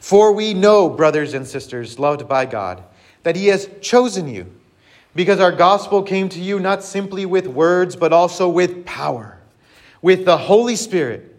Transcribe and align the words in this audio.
For 0.00 0.32
we 0.32 0.54
know, 0.54 0.88
brothers 0.88 1.34
and 1.34 1.46
sisters, 1.46 1.98
loved 1.98 2.28
by 2.28 2.46
God, 2.46 2.82
that 3.22 3.36
He 3.36 3.48
has 3.48 3.68
chosen 3.80 4.28
you, 4.28 4.52
because 5.14 5.40
our 5.40 5.52
gospel 5.52 6.02
came 6.02 6.28
to 6.30 6.38
you 6.38 6.60
not 6.60 6.82
simply 6.82 7.26
with 7.26 7.46
words, 7.46 7.96
but 7.96 8.12
also 8.12 8.48
with 8.48 8.86
power, 8.86 9.38
with 10.00 10.24
the 10.24 10.38
Holy 10.38 10.76
Spirit 10.76 11.36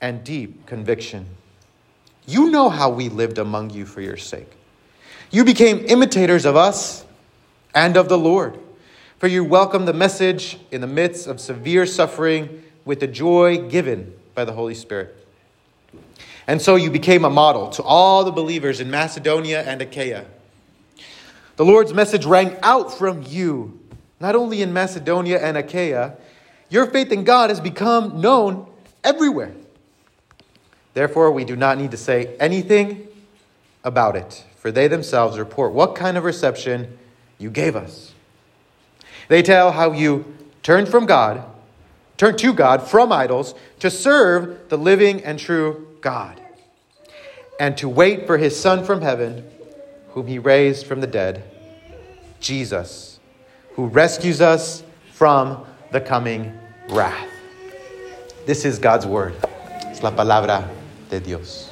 and 0.00 0.22
deep 0.22 0.66
conviction. 0.66 1.26
You 2.26 2.50
know 2.50 2.68
how 2.68 2.90
we 2.90 3.08
lived 3.08 3.38
among 3.38 3.70
you 3.70 3.84
for 3.84 4.00
your 4.00 4.16
sake. 4.16 4.52
You 5.30 5.44
became 5.44 5.84
imitators 5.86 6.44
of 6.44 6.56
us 6.56 7.04
and 7.74 7.96
of 7.96 8.08
the 8.08 8.18
Lord, 8.18 8.58
for 9.18 9.26
you 9.26 9.42
welcomed 9.44 9.88
the 9.88 9.92
message 9.92 10.58
in 10.70 10.80
the 10.80 10.86
midst 10.86 11.26
of 11.26 11.40
severe 11.40 11.86
suffering 11.86 12.62
with 12.84 13.00
the 13.00 13.06
joy 13.06 13.68
given 13.68 14.14
by 14.34 14.44
the 14.44 14.52
Holy 14.52 14.74
Spirit. 14.74 15.21
And 16.46 16.60
so 16.60 16.76
you 16.76 16.90
became 16.90 17.24
a 17.24 17.30
model 17.30 17.70
to 17.70 17.82
all 17.82 18.24
the 18.24 18.32
believers 18.32 18.80
in 18.80 18.90
Macedonia 18.90 19.62
and 19.62 19.80
Achaia. 19.80 20.26
The 21.56 21.64
Lord's 21.64 21.94
message 21.94 22.24
rang 22.24 22.56
out 22.62 22.96
from 22.96 23.22
you, 23.22 23.78
not 24.18 24.34
only 24.34 24.62
in 24.62 24.72
Macedonia 24.72 25.38
and 25.38 25.56
Achaia, 25.56 26.14
your 26.68 26.86
faith 26.86 27.12
in 27.12 27.24
God 27.24 27.50
has 27.50 27.60
become 27.60 28.20
known 28.20 28.66
everywhere. 29.04 29.52
Therefore, 30.94 31.30
we 31.30 31.44
do 31.44 31.56
not 31.56 31.78
need 31.78 31.90
to 31.90 31.96
say 31.96 32.34
anything 32.40 33.06
about 33.84 34.16
it, 34.16 34.44
for 34.56 34.72
they 34.72 34.88
themselves 34.88 35.38
report 35.38 35.72
what 35.72 35.94
kind 35.94 36.16
of 36.16 36.24
reception 36.24 36.98
you 37.38 37.50
gave 37.50 37.76
us. 37.76 38.12
They 39.28 39.42
tell 39.42 39.72
how 39.72 39.92
you 39.92 40.36
turned 40.62 40.88
from 40.88 41.06
God, 41.06 41.44
turned 42.16 42.38
to 42.38 42.52
God 42.52 42.82
from 42.82 43.12
idols 43.12 43.54
to 43.80 43.90
serve 43.90 44.68
the 44.68 44.78
living 44.78 45.24
and 45.24 45.38
true 45.38 45.91
God, 46.02 46.40
and 47.58 47.76
to 47.78 47.88
wait 47.88 48.26
for 48.26 48.36
his 48.36 48.58
Son 48.58 48.84
from 48.84 49.00
heaven, 49.00 49.48
whom 50.10 50.26
he 50.26 50.38
raised 50.38 50.86
from 50.86 51.00
the 51.00 51.06
dead, 51.06 51.42
Jesus, 52.40 53.20
who 53.74 53.86
rescues 53.86 54.40
us 54.40 54.82
from 55.12 55.64
the 55.92 56.00
coming 56.00 56.52
wrath. 56.90 57.28
This 58.44 58.64
is 58.64 58.78
God's 58.78 59.06
word. 59.06 59.34
Es 59.86 60.02
la 60.02 60.10
palabra 60.10 60.68
de 61.08 61.20
Dios. 61.20 61.70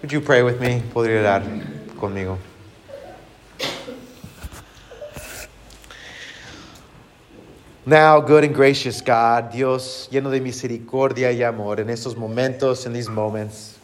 Would 0.00 0.12
you 0.12 0.20
pray 0.20 0.42
with 0.42 0.60
me? 0.60 0.82
Podría 0.92 1.20
orar 1.20 1.42
conmigo. 1.96 2.38
Now, 7.88 8.20
good 8.20 8.44
and 8.44 8.54
gracious 8.54 9.00
God, 9.00 9.50
Dios 9.50 10.10
lleno 10.12 10.30
de 10.30 10.42
misericordia 10.42 11.32
y 11.32 11.42
amor, 11.42 11.80
en 11.80 11.88
estos 11.88 12.16
momentos, 12.16 12.84
in 12.84 12.92
these 12.92 13.08
moments, 13.08 13.78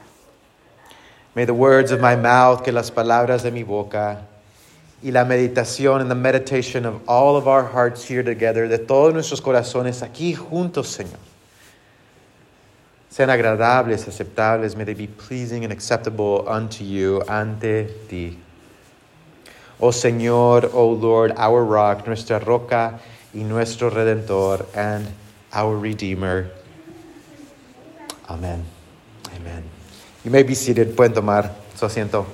may 1.35 1.47
the 1.47 1.55
words 1.55 1.91
of 1.91 2.03
my 2.03 2.15
mouth, 2.15 2.63
que 2.63 2.71
las 2.71 2.91
palabras 2.91 3.45
de 3.45 3.51
mi 3.51 3.63
boca, 3.63 4.27
y 5.03 5.09
la 5.09 5.25
meditación 5.25 6.03
and 6.03 6.11
the 6.11 6.15
meditation 6.15 6.85
of 6.85 7.01
all 7.09 7.35
of 7.35 7.49
our 7.49 7.65
hearts 7.65 8.05
here 8.05 8.23
together, 8.23 8.69
de 8.69 8.77
todos 8.77 9.15
nuestros 9.15 9.41
corazones 9.41 10.03
aquí 10.03 10.37
juntos, 10.37 10.89
Señor, 10.89 11.17
sean 13.09 13.31
agradables, 13.31 14.07
aceptables, 14.07 14.77
may 14.77 14.85
they 14.85 14.93
be 14.93 15.07
pleasing 15.07 15.65
and 15.65 15.73
acceptable 15.73 16.47
unto 16.47 16.85
you, 16.85 17.23
ante 17.23 17.87
ti. 18.11 18.39
Oh 19.81 19.89
Señor, 19.89 20.71
oh 20.75 20.91
Lord, 20.91 21.33
our 21.39 21.65
rock, 21.65 22.07
nuestra 22.07 22.39
roca, 22.39 23.01
y 23.35 23.43
nuestro 23.43 23.91
Redentor 23.91 24.67
and 24.75 25.09
our 25.53 25.77
Redeemer. 25.77 26.51
Amen. 28.29 28.65
Amen. 29.37 29.65
You 30.25 30.31
may 30.31 30.43
be 30.43 30.55
seated. 30.55 30.97
Pueden 30.97 31.15
tomar 31.15 31.51
su 31.77 31.85
asiento. 31.85 32.27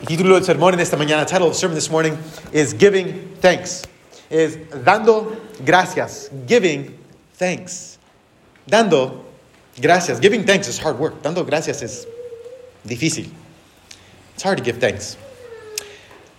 El 0.00 0.06
título 0.06 0.34
del 0.34 0.44
sermón 0.44 0.74
en 0.74 0.80
esta 0.80 0.96
mañana, 0.96 1.26
title 1.26 1.48
of 1.48 1.52
the 1.52 1.58
sermon 1.58 1.74
this 1.74 1.90
morning 1.90 2.16
is 2.52 2.74
Giving 2.74 3.36
Thanks. 3.40 3.84
Is 4.30 4.56
dando 4.84 5.36
gracias. 5.64 6.30
Giving 6.46 6.98
thanks. 7.34 7.98
Dando 8.66 9.24
gracias. 9.80 10.20
Giving 10.20 10.44
thanks 10.44 10.68
is 10.68 10.78
hard 10.78 10.98
work. 10.98 11.22
Dando 11.22 11.44
gracias 11.44 11.82
es 11.82 12.06
difícil. 12.86 13.30
It's 14.34 14.42
hard 14.42 14.58
to 14.58 14.64
give 14.64 14.78
thanks. 14.78 15.16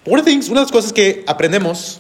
One 0.05 0.19
of 0.19 0.25
the 0.25 0.31
things, 0.31 0.49
una 0.49 0.61
de 0.61 0.65
las 0.65 0.71
cosas 0.71 0.93
que 0.93 1.23
aprendemos 1.27 1.99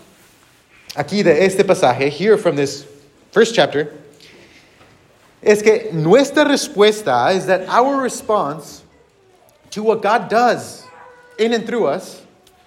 aquí 0.97 1.23
de 1.23 1.45
este 1.45 1.63
pasaje, 1.63 2.09
here 2.09 2.37
from 2.37 2.55
this 2.55 2.85
first 3.31 3.53
chapter, 3.53 3.93
es 5.41 5.61
que 5.61 5.91
nuestra 5.93 6.43
respuesta 6.43 7.33
is 7.35 7.45
that 7.45 7.61
our 7.69 8.01
response 8.01 8.83
to 9.69 9.83
what 9.83 10.01
God 10.01 10.27
does 10.27 10.83
in 11.37 11.53
and 11.53 11.67
through 11.67 11.85
us, 11.85 12.23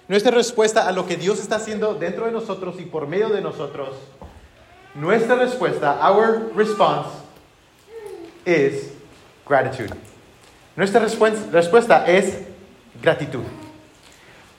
nuestra 0.09 0.31
respuesta 0.31 0.89
a 0.89 0.93
lo 0.93 1.03
que 1.03 1.17
Dios 1.17 1.41
está 1.41 1.57
haciendo 1.57 1.99
dentro 1.99 2.25
de 2.25 2.31
nosotros 2.31 2.77
y 2.79 2.85
por 2.85 3.07
medio 3.07 3.29
de 3.31 3.41
nosotros, 3.41 3.97
nuestra 4.95 5.37
respuesta, 5.37 5.99
our 6.01 6.53
response 6.55 7.09
is 8.47 8.93
gratitude. 9.45 9.93
Nuestra 10.77 11.01
respuesta 11.01 12.07
es 12.07 12.47
gratitud. 13.03 13.45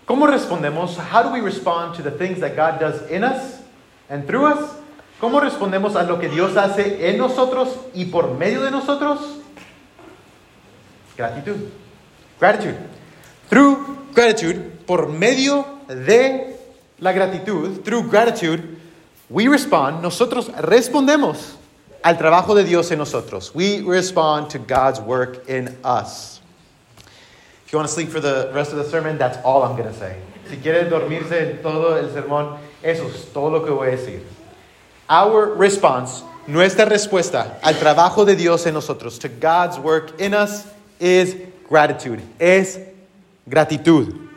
¿Cómo 0.06 0.28
respondemos? 0.28 0.98
How 0.98 1.24
do 1.24 1.32
we 1.32 1.40
respond 1.40 1.96
to 1.96 2.02
the 2.02 2.12
things 2.12 2.42
that 2.42 2.56
God 2.56 2.80
does 2.80 3.10
in 3.10 3.24
us 3.24 3.61
and 4.12 4.28
through 4.28 4.46
us? 4.46 4.70
¿Cómo 5.20 5.40
respondemos 5.40 5.96
a 5.96 6.04
lo 6.04 6.20
que 6.20 6.30
Dios 6.30 6.58
hace 6.58 7.10
en 7.10 7.18
nosotros 7.18 7.70
y 7.94 8.06
por 8.06 8.38
medio 8.38 8.62
de 8.62 8.72
nosotros? 8.72 9.20
Gratitud. 11.18 11.56
Gratitude. 12.40 12.78
Through 13.50 14.12
gratitude, 14.14 14.60
por 14.86 15.08
medio 15.08 15.66
de 15.88 16.56
la 17.00 17.12
gratitud, 17.12 17.84
through 17.84 18.10
gratitude, 18.10 18.78
we 19.30 19.48
respond, 19.48 20.02
nosotros 20.02 20.50
respondemos 20.58 21.56
al 22.04 22.18
trabajo 22.18 22.56
de 22.56 22.64
Dios 22.64 22.92
en 22.92 22.98
nosotros. 22.98 23.54
We 23.54 23.82
respond 23.82 24.50
to 24.52 24.60
God's 24.60 25.00
work 25.00 25.48
in 25.48 25.78
us. 25.84 26.42
If 27.66 27.72
you 27.72 27.78
want 27.78 27.88
to 27.88 27.94
sleep 27.94 28.10
for 28.10 28.20
the 28.20 28.52
rest 28.54 28.72
of 28.72 28.80
the 28.80 28.90
sermon, 28.90 29.18
that's 29.18 29.38
all 29.46 29.64
I'm 29.64 29.78
going 29.78 29.88
to 29.88 29.98
say. 29.98 30.18
Si 30.50 30.58
quieres 30.58 30.90
dormirse 30.90 31.52
en 31.52 31.62
todo 31.62 31.96
el 31.96 32.10
sermón, 32.10 32.58
eso 32.84 33.08
es 33.08 33.32
todo 33.34 33.50
lo 33.50 33.66
que 33.66 33.72
voy 33.72 33.90
a 33.90 33.92
decir. 33.92 34.22
Our 35.10 35.56
response, 35.56 36.24
nuestra 36.48 36.86
respuesta 36.86 37.60
al 37.62 37.76
trabajo 37.76 38.26
de 38.26 38.36
Dios 38.36 38.66
en 38.66 38.74
nosotros, 38.74 39.20
to 39.20 39.30
God's 39.30 39.78
work 39.78 40.20
in 40.20 40.34
us, 40.34 40.66
is 41.00 41.36
gratitude. 41.70 42.22
Es 42.40 42.80
gratitud. 43.48 44.30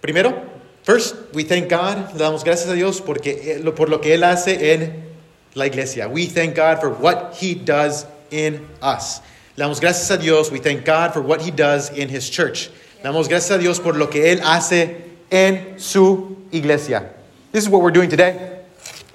Primero, 0.00 0.34
first, 0.82 1.14
we 1.32 1.44
thank 1.44 1.68
God, 1.68 2.12
le 2.12 2.18
damos 2.18 2.42
gracias 2.44 2.68
a 2.68 2.74
Dios 2.74 3.00
porque, 3.00 3.62
por 3.76 3.88
lo 3.88 3.98
que 3.98 4.14
Él 4.14 4.24
hace 4.24 4.72
en 4.72 5.12
la 5.54 5.66
iglesia. 5.66 6.08
We 6.08 6.26
thank 6.26 6.56
God 6.56 6.80
for 6.80 6.90
what 6.90 7.36
He 7.38 7.54
does 7.54 8.06
in 8.30 8.66
us. 8.80 9.20
Le 9.56 9.64
damos 9.64 9.80
gracias 9.80 10.10
a 10.10 10.18
Dios. 10.18 10.50
We 10.50 10.58
thank 10.58 10.84
God 10.84 11.12
for 11.12 11.20
what 11.20 11.42
He 11.42 11.50
does 11.50 11.90
in 11.90 12.08
His 12.08 12.28
church. 12.28 12.70
Le 13.04 13.10
damos 13.10 13.28
gracias 13.28 13.56
a 13.56 13.58
Dios 13.58 13.78
por 13.78 13.92
lo 13.92 14.06
que 14.08 14.34
Él 14.34 14.40
hace 14.40 15.11
en 15.32 15.80
su 15.80 16.36
iglesia. 16.52 17.10
This 17.50 17.64
is 17.64 17.70
what 17.70 17.82
we're 17.82 17.90
doing 17.90 18.10
today. 18.10 18.60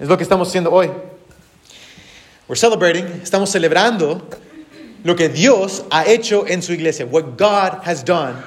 Es 0.00 0.08
lo 0.08 0.16
que 0.16 0.26
estamos 0.26 0.48
haciendo 0.48 0.72
hoy. 0.72 0.90
We're 2.48 2.56
celebrating, 2.56 3.04
estamos 3.22 3.50
celebrando 3.50 4.22
lo 5.04 5.14
que 5.14 5.28
Dios 5.28 5.84
ha 5.90 6.04
hecho 6.06 6.44
en 6.48 6.60
su 6.60 6.72
iglesia, 6.72 7.06
what 7.06 7.36
God 7.36 7.84
has 7.84 8.02
done 8.02 8.42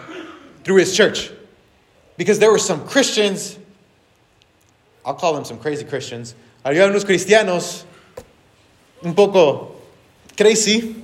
through 0.63 0.77
His 0.77 0.95
church. 0.95 1.31
Because 2.18 2.39
there 2.39 2.51
were 2.51 2.59
some 2.59 2.85
Christians, 2.85 3.57
I'll 5.06 5.13
call 5.13 5.33
them 5.33 5.45
some 5.45 5.57
crazy 5.57 5.85
Christians, 5.85 6.35
había 6.65 6.88
unos 6.88 7.06
cristianos 7.06 7.85
un 9.03 9.15
poco 9.15 9.75
crazy, 10.38 10.95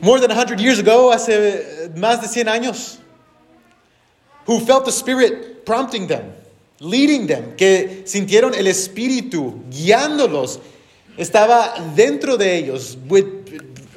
more 0.00 0.18
than 0.18 0.30
100 0.30 0.60
years 0.60 0.78
ago, 0.78 1.12
hace 1.12 1.90
más 1.94 2.20
de 2.20 2.28
100 2.28 2.46
años, 2.48 2.99
who 4.46 4.60
felt 4.60 4.84
the 4.84 4.92
Spirit 4.92 5.64
prompting 5.64 6.06
them, 6.06 6.32
leading 6.80 7.26
them, 7.26 7.56
que 7.56 8.02
sintieron 8.04 8.54
el 8.54 8.66
Espíritu 8.66 9.62
guiándolos, 9.70 10.60
estaba 11.16 11.74
dentro 11.94 12.36
de 12.36 12.56
ellos, 12.56 12.96
with, 13.08 13.26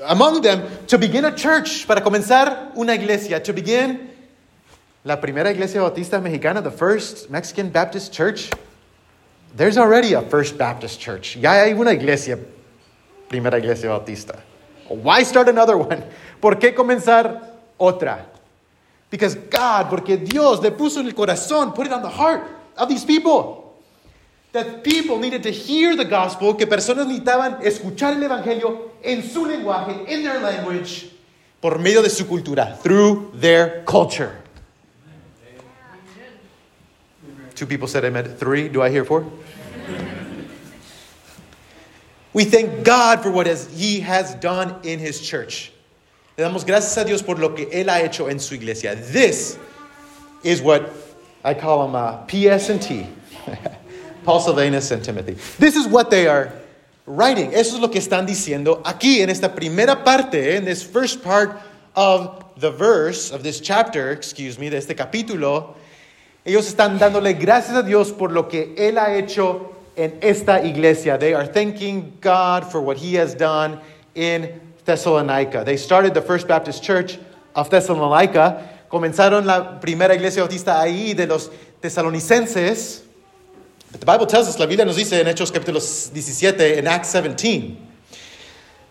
among 0.06 0.42
them 0.42 0.64
to 0.88 0.98
begin 0.98 1.26
a 1.26 1.36
church, 1.36 1.88
para 1.88 2.02
comenzar 2.02 2.76
una 2.76 2.94
iglesia, 2.94 3.40
to 3.40 3.54
begin 3.54 4.10
la 5.06 5.18
primera 5.18 5.52
iglesia 5.52 5.82
bautista 5.82 6.20
mexicana, 6.20 6.62
the 6.62 6.72
first 6.72 7.30
Mexican 7.30 7.70
Baptist 7.70 8.14
church. 8.14 8.50
There's 9.56 9.78
already 9.78 10.14
a 10.14 10.22
First 10.22 10.58
Baptist 10.58 11.00
church. 11.00 11.38
Ya 11.38 11.52
hay 11.52 11.74
una 11.74 11.92
iglesia, 11.92 12.40
primera 13.30 13.58
iglesia 13.58 13.90
bautista. 13.90 14.42
Why 14.90 15.24
start 15.24 15.48
another 15.48 15.78
one? 15.90 16.04
¿Por 16.42 16.56
qué 16.56 16.74
comenzar 16.74 17.40
otra? 17.80 18.33
Because 19.14 19.36
God, 19.36 19.92
porque 19.92 20.18
Dios 20.18 20.60
le 20.64 20.72
puso 20.72 21.00
en 21.00 21.06
el 21.06 21.14
corazón, 21.14 21.76
put 21.76 21.86
it 21.86 21.94
on 21.94 22.02
the 22.02 22.10
heart 22.10 22.50
of 22.76 22.90
these 22.90 23.06
people. 23.06 23.78
That 24.54 24.84
people 24.84 25.20
needed 25.20 25.44
to 25.44 25.52
hear 25.52 25.96
the 25.96 26.04
gospel, 26.04 26.56
que 26.56 26.66
personas 26.66 27.06
necesitaban 27.06 27.62
escuchar 27.64 28.16
el 28.16 28.24
evangelio 28.24 28.90
en 29.04 29.22
su 29.22 29.46
lenguaje, 29.46 30.10
in 30.10 30.24
their 30.24 30.40
language, 30.40 31.12
por 31.62 31.78
medio 31.78 32.02
de 32.02 32.10
su 32.10 32.26
cultura, 32.26 32.76
through 32.82 33.30
their 33.36 33.84
culture. 33.84 34.36
Two 37.54 37.68
people 37.68 37.88
said 37.88 38.04
amen. 38.04 38.36
Three. 38.36 38.68
Do 38.68 38.82
I 38.82 38.90
hear 38.90 39.06
four? 39.06 39.28
we 42.34 42.46
thank 42.46 42.84
God 42.84 43.22
for 43.22 43.30
what 43.30 43.46
has, 43.46 43.72
He 43.72 44.00
has 44.00 44.34
done 44.34 44.78
in 44.82 44.98
His 44.98 45.22
church. 45.22 45.72
Le 46.36 46.44
damos 46.44 46.66
gracias 46.66 46.98
a 46.98 47.04
Dios 47.06 47.22
por 47.22 47.38
lo 47.38 47.54
que 47.54 47.70
Él 47.72 47.90
ha 47.90 48.02
hecho 48.02 48.28
en 48.28 48.40
su 48.40 48.56
iglesia. 48.56 48.96
This 48.96 49.60
is 50.44 50.62
what 50.62 50.92
I 51.44 51.54
call 51.54 51.86
them 51.86 51.96
uh, 51.96 52.26
PS 52.26 52.70
and 52.70 52.82
T. 52.82 53.08
Paul 54.24 54.40
Silvanus 54.40 54.90
and 54.90 55.04
Timothy. 55.04 55.36
This 55.60 55.76
is 55.76 55.86
what 55.86 56.10
they 56.10 56.28
are 56.28 56.52
writing. 57.06 57.54
Eso 57.54 57.76
es 57.76 57.82
lo 57.82 57.90
que 57.90 58.00
están 58.00 58.26
diciendo 58.26 58.82
aquí 58.84 59.22
en 59.22 59.30
esta 59.30 59.50
primera 59.50 60.04
parte, 60.04 60.56
in 60.56 60.66
this 60.66 60.82
first 60.82 61.24
part 61.24 61.62
of 61.96 62.44
the 62.60 62.72
verse, 62.72 63.30
of 63.30 63.44
this 63.44 63.60
chapter, 63.60 64.12
excuse 64.12 64.58
me, 64.58 64.70
de 64.70 64.78
este 64.78 64.96
capítulo. 64.96 65.76
Ellos 66.46 66.74
están 66.74 66.98
dándole 66.98 67.40
gracias 67.40 67.78
a 67.78 67.84
Dios 67.84 68.12
por 68.12 68.32
lo 68.32 68.48
que 68.48 68.74
Él 68.76 68.98
ha 68.98 69.16
hecho 69.16 69.76
en 69.96 70.18
esta 70.22 70.64
iglesia. 70.64 71.20
They 71.20 71.36
are 71.36 71.46
thanking 71.46 72.18
God 72.22 72.72
for 72.72 72.82
what 72.82 72.98
He 72.98 73.14
has 73.16 73.36
done 73.36 73.80
in 74.16 74.62
Thessalonica. 74.86 75.64
They 75.66 75.78
started 75.78 76.14
the 76.14 76.22
First 76.22 76.48
Baptist 76.48 76.84
Church 76.84 77.18
of 77.56 77.70
Thessalonica. 77.70 78.70
Comenzaron 78.92 79.46
la 79.46 79.80
primera 79.80 80.14
iglesia 80.14 80.44
bautista 80.44 80.82
ahí 80.82 81.16
de 81.16 81.28
los 81.28 81.50
tesalonicenses. 81.82 83.04
But 83.92 84.00
the 84.00 84.06
Bible 84.06 84.26
tells 84.26 84.48
us, 84.48 84.60
la 84.60 84.66
Biblia 84.66 84.86
nos 84.86 84.98
dice 84.98 85.14
en 85.14 85.28
Hechos 85.28 85.52
capítulo 85.52 85.80
17, 85.80 86.80
in 86.80 86.88
Acts 86.88 87.10
17, 87.10 87.78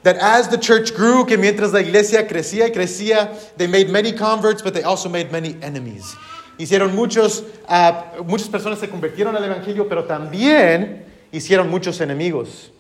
that 0.05 0.17
as 0.17 0.49
the 0.49 0.59
church 0.59 0.95
grew, 0.95 1.25
que 1.25 1.37
mientras 1.37 1.73
la 1.73 1.81
iglesia 1.81 2.23
crecía 2.29 2.69
y 2.69 2.71
crecía, 2.71 3.35
they 3.57 3.67
made 3.67 3.91
many 3.91 4.13
converts, 4.13 4.63
but 4.63 4.75
they 4.75 4.83
also 4.83 5.09
made 5.09 5.33
many 5.33 5.57
enemies. 5.61 6.15
Hicieron 6.59 6.95
muchos, 6.95 7.43
uh, 7.69 8.23
muchas 8.25 8.49
personas 8.49 8.79
se 8.79 8.87
convirtieron 8.87 9.35
al 9.35 9.43
evangelio, 9.43 9.89
pero 9.89 10.05
también 10.05 11.05
hicieron 11.33 11.69
muchos 11.69 12.01
enemigos. 12.01 12.71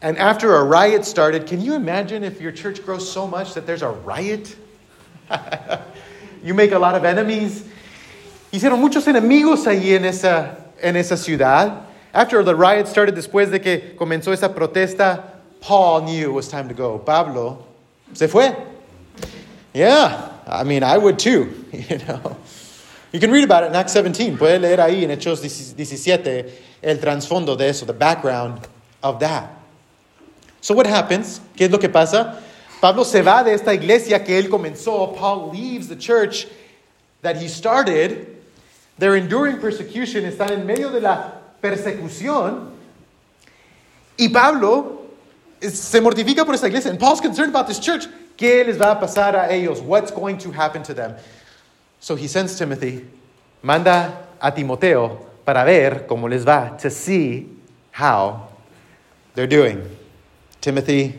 And 0.00 0.16
after 0.16 0.54
a 0.56 0.64
riot 0.64 1.04
started, 1.04 1.46
can 1.46 1.60
you 1.60 1.74
imagine 1.74 2.22
if 2.22 2.40
your 2.40 2.52
church 2.52 2.84
grows 2.84 3.10
so 3.10 3.26
much 3.26 3.54
that 3.54 3.66
there's 3.66 3.82
a 3.82 3.90
riot? 3.90 4.56
you 6.42 6.54
make 6.54 6.72
a 6.72 6.78
lot 6.78 6.94
of 6.94 7.04
enemies. 7.04 7.64
Hicieron 8.52 8.78
muchos 8.80 9.06
enemigos 9.06 9.66
ahí 9.66 9.96
en 9.96 10.04
esa, 10.04 10.56
en 10.80 10.96
esa 10.96 11.16
ciudad. 11.16 11.84
After 12.14 12.42
the 12.42 12.54
riot 12.54 12.86
started, 12.86 13.14
después 13.14 13.50
de 13.50 13.58
que 13.58 13.94
comenzó 13.96 14.32
esa 14.32 14.48
protesta, 14.48 15.22
Paul 15.60 16.02
knew 16.02 16.30
it 16.30 16.32
was 16.32 16.48
time 16.48 16.68
to 16.68 16.74
go. 16.74 16.98
Pablo 16.98 17.66
se 18.12 18.28
fue. 18.28 18.56
Yeah, 19.74 20.30
I 20.46 20.64
mean, 20.64 20.82
I 20.82 20.96
would 20.96 21.18
too, 21.18 21.64
you 21.72 21.98
know. 21.98 22.36
You 23.12 23.20
can 23.20 23.30
read 23.30 23.44
about 23.44 23.64
it 23.64 23.68
in 23.68 23.76
Acts 23.76 23.92
17. 23.92 24.36
Puede 24.38 24.60
leer 24.60 24.78
ahí 24.78 25.02
en 25.02 25.10
Hechos 25.10 25.40
17 25.40 26.50
el 26.82 26.96
trasfondo 26.98 27.56
de 27.56 27.68
eso, 27.68 27.84
the 27.84 27.92
background 27.92 28.66
of 29.02 29.18
that. 29.20 29.57
So 30.60 30.74
what 30.74 30.86
happens? 30.86 31.40
¿Qué 31.56 31.66
es 31.66 31.70
lo 31.70 31.78
que 31.78 31.88
pasa? 31.88 32.42
Pablo 32.80 33.04
se 33.04 33.22
va 33.22 33.42
de 33.42 33.54
esta 33.54 33.74
iglesia 33.74 34.24
que 34.24 34.38
él 34.38 34.48
comenzó. 34.48 35.16
Paul 35.16 35.50
leaves 35.52 35.88
the 35.88 35.96
church 35.96 36.46
that 37.22 37.36
he 37.36 37.48
started. 37.48 38.36
They're 38.98 39.16
enduring 39.16 39.58
persecution, 39.58 40.24
están 40.24 40.50
en 40.50 40.66
medio 40.66 40.90
de 40.90 41.00
la 41.00 41.32
persecución. 41.62 42.70
Y 44.16 44.28
Pablo 44.28 45.02
eh, 45.60 45.70
se 45.70 46.00
mortifica 46.00 46.44
por 46.44 46.54
esta 46.54 46.66
iglesia. 46.66 46.90
And 46.90 46.98
Paul's 46.98 47.20
concerned 47.20 47.50
about 47.50 47.66
this 47.66 47.78
church. 47.78 48.06
¿Qué 48.36 48.64
les 48.64 48.76
va 48.78 48.92
a 48.92 49.00
pasar 49.00 49.34
a 49.34 49.52
ellos? 49.52 49.80
What's 49.80 50.10
going 50.12 50.38
to 50.38 50.52
happen 50.52 50.82
to 50.84 50.94
them? 50.94 51.16
So 52.00 52.14
he 52.14 52.28
sends 52.28 52.56
Timothy, 52.56 53.04
manda 53.62 54.28
a 54.40 54.52
Timoteo 54.52 55.26
para 55.44 55.64
ver 55.64 56.06
cómo 56.06 56.28
les 56.28 56.44
va, 56.44 56.76
to 56.78 56.90
see 56.90 57.48
how 57.90 58.48
they're 59.34 59.48
doing. 59.48 59.97
Timothy, 60.60 61.14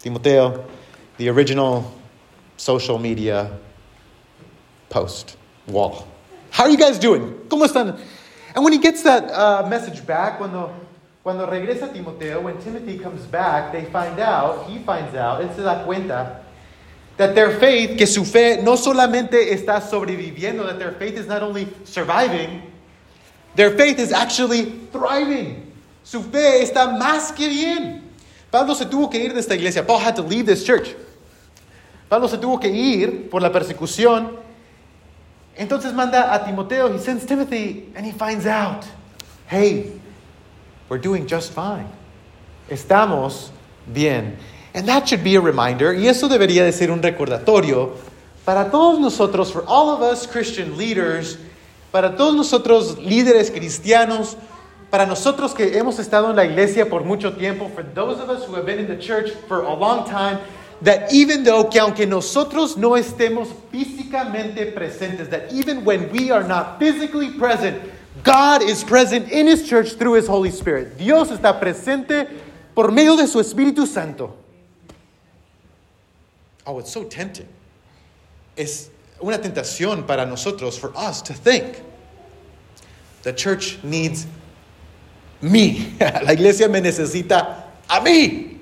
Timoteo, 0.00 0.64
the 1.16 1.28
original 1.28 1.92
social 2.56 2.98
media 2.98 3.50
post, 4.88 5.36
wall. 5.66 6.06
How 6.50 6.64
are 6.64 6.70
you 6.70 6.76
guys 6.76 6.98
doing? 6.98 7.32
¿Cómo 7.48 7.66
están? 7.66 7.98
And 8.54 8.64
when 8.64 8.72
he 8.72 8.78
gets 8.78 9.02
that 9.04 9.30
uh, 9.30 9.68
message 9.68 10.04
back, 10.04 10.38
cuando, 10.38 10.74
cuando 11.22 11.46
regresa 11.46 11.92
Timoteo, 11.92 12.40
when 12.40 12.58
Timothy 12.60 12.98
comes 12.98 13.22
back, 13.26 13.72
they 13.72 13.84
find 13.86 14.18
out, 14.18 14.68
he 14.68 14.78
finds 14.78 15.14
out, 15.14 15.40
él 15.40 15.54
se 15.54 15.62
da 15.62 15.84
cuenta, 15.84 16.40
that 17.16 17.34
their 17.34 17.58
faith, 17.58 17.96
que 17.96 18.06
su 18.06 18.24
fe 18.24 18.60
no 18.62 18.74
solamente 18.74 19.52
está 19.52 19.80
sobreviviendo, 19.80 20.66
that 20.66 20.78
their 20.78 20.92
faith 20.92 21.16
is 21.16 21.28
not 21.28 21.42
only 21.42 21.68
surviving, 21.84 22.62
their 23.54 23.76
faith 23.76 23.98
is 23.98 24.12
actually 24.12 24.72
thriving. 24.90 25.72
Su 26.02 26.22
fe 26.22 26.62
está 26.62 26.98
más 26.98 27.34
que 27.36 27.48
bien. 27.48 27.99
Pablo 28.50 28.74
se 28.74 28.86
tuvo 28.86 29.10
que 29.10 29.18
ir 29.18 29.32
de 29.32 29.40
esta 29.40 29.54
iglesia. 29.54 29.82
Paul 29.82 29.98
had 29.98 30.16
to 30.16 30.22
leave 30.22 30.46
this 30.46 30.64
church. 30.64 30.94
Pablo 32.08 32.26
se 32.26 32.36
tuvo 32.38 32.60
que 32.60 32.68
ir 32.68 33.30
por 33.30 33.40
la 33.40 33.50
persecución. 33.50 34.36
Entonces 35.56 35.92
manda 35.92 36.34
a 36.34 36.44
Timoteo, 36.44 36.92
he 36.92 36.98
sends 36.98 37.24
Timothy, 37.24 37.92
and 37.94 38.04
he 38.04 38.12
finds 38.12 38.46
out, 38.46 38.84
hey, 39.46 39.92
we're 40.88 40.98
doing 40.98 41.26
just 41.26 41.52
fine. 41.52 41.88
Estamos 42.68 43.50
bien. 43.92 44.36
And 44.74 44.86
that 44.88 45.08
should 45.08 45.22
be 45.22 45.36
a 45.36 45.40
reminder, 45.40 45.92
y 45.92 46.06
eso 46.06 46.28
debería 46.28 46.64
de 46.64 46.72
ser 46.72 46.90
un 46.90 47.02
recordatorio 47.02 47.96
para 48.44 48.70
todos 48.70 48.98
nosotros, 49.00 49.52
for 49.52 49.64
all 49.66 49.90
of 49.90 50.00
us 50.00 50.26
Christian 50.26 50.76
leaders, 50.78 51.36
para 51.92 52.16
todos 52.16 52.34
nosotros 52.34 52.96
líderes 52.98 53.50
cristianos, 53.50 54.36
para 54.90 55.06
nosotros 55.06 55.54
que 55.54 55.78
hemos 55.78 55.98
estado 55.98 56.30
en 56.30 56.36
la 56.36 56.44
iglesia 56.44 56.86
por 56.86 57.04
mucho 57.04 57.32
tiempo, 57.32 57.68
for 57.68 57.82
those 57.82 58.20
of 58.20 58.28
us 58.28 58.44
who 58.44 58.54
have 58.54 58.66
been 58.66 58.78
in 58.78 58.88
the 58.88 58.96
church 58.96 59.30
for 59.46 59.62
a 59.62 59.74
long 59.74 60.04
time, 60.04 60.38
that 60.82 61.12
even 61.12 61.44
though 61.44 61.64
que 61.64 61.80
aunque 61.80 62.06
nosotros 62.06 62.76
no 62.76 62.90
estemos 62.96 63.48
físicamente 63.72 64.74
presentes, 64.74 65.30
that 65.30 65.52
even 65.52 65.84
when 65.84 66.10
we 66.10 66.30
are 66.30 66.42
not 66.42 66.78
physically 66.78 67.30
present, 67.38 67.80
God 68.24 68.62
is 68.62 68.82
present 68.82 69.30
in 69.30 69.46
His 69.46 69.68
church 69.68 69.94
through 69.94 70.14
His 70.14 70.26
Holy 70.26 70.50
Spirit. 70.50 70.98
Dios 70.98 71.30
está 71.30 71.60
presente 71.60 72.28
por 72.74 72.90
medio 72.90 73.16
de 73.16 73.28
su 73.28 73.38
Espíritu 73.38 73.86
Santo. 73.86 74.36
Oh, 76.66 76.78
it's 76.78 76.90
so 76.90 77.04
tempting. 77.04 77.48
Es 78.56 78.90
una 79.22 79.38
tentación 79.38 80.06
para 80.06 80.26
nosotros, 80.26 80.78
for 80.78 80.92
us 80.96 81.22
to 81.22 81.32
think 81.32 81.82
the 83.22 83.32
church 83.32 83.78
needs 83.84 84.26
me. 85.42 85.94
La 86.00 86.32
iglesia 86.32 86.68
me 86.68 86.80
necesita 86.80 87.64
a 87.88 88.00
mí. 88.00 88.58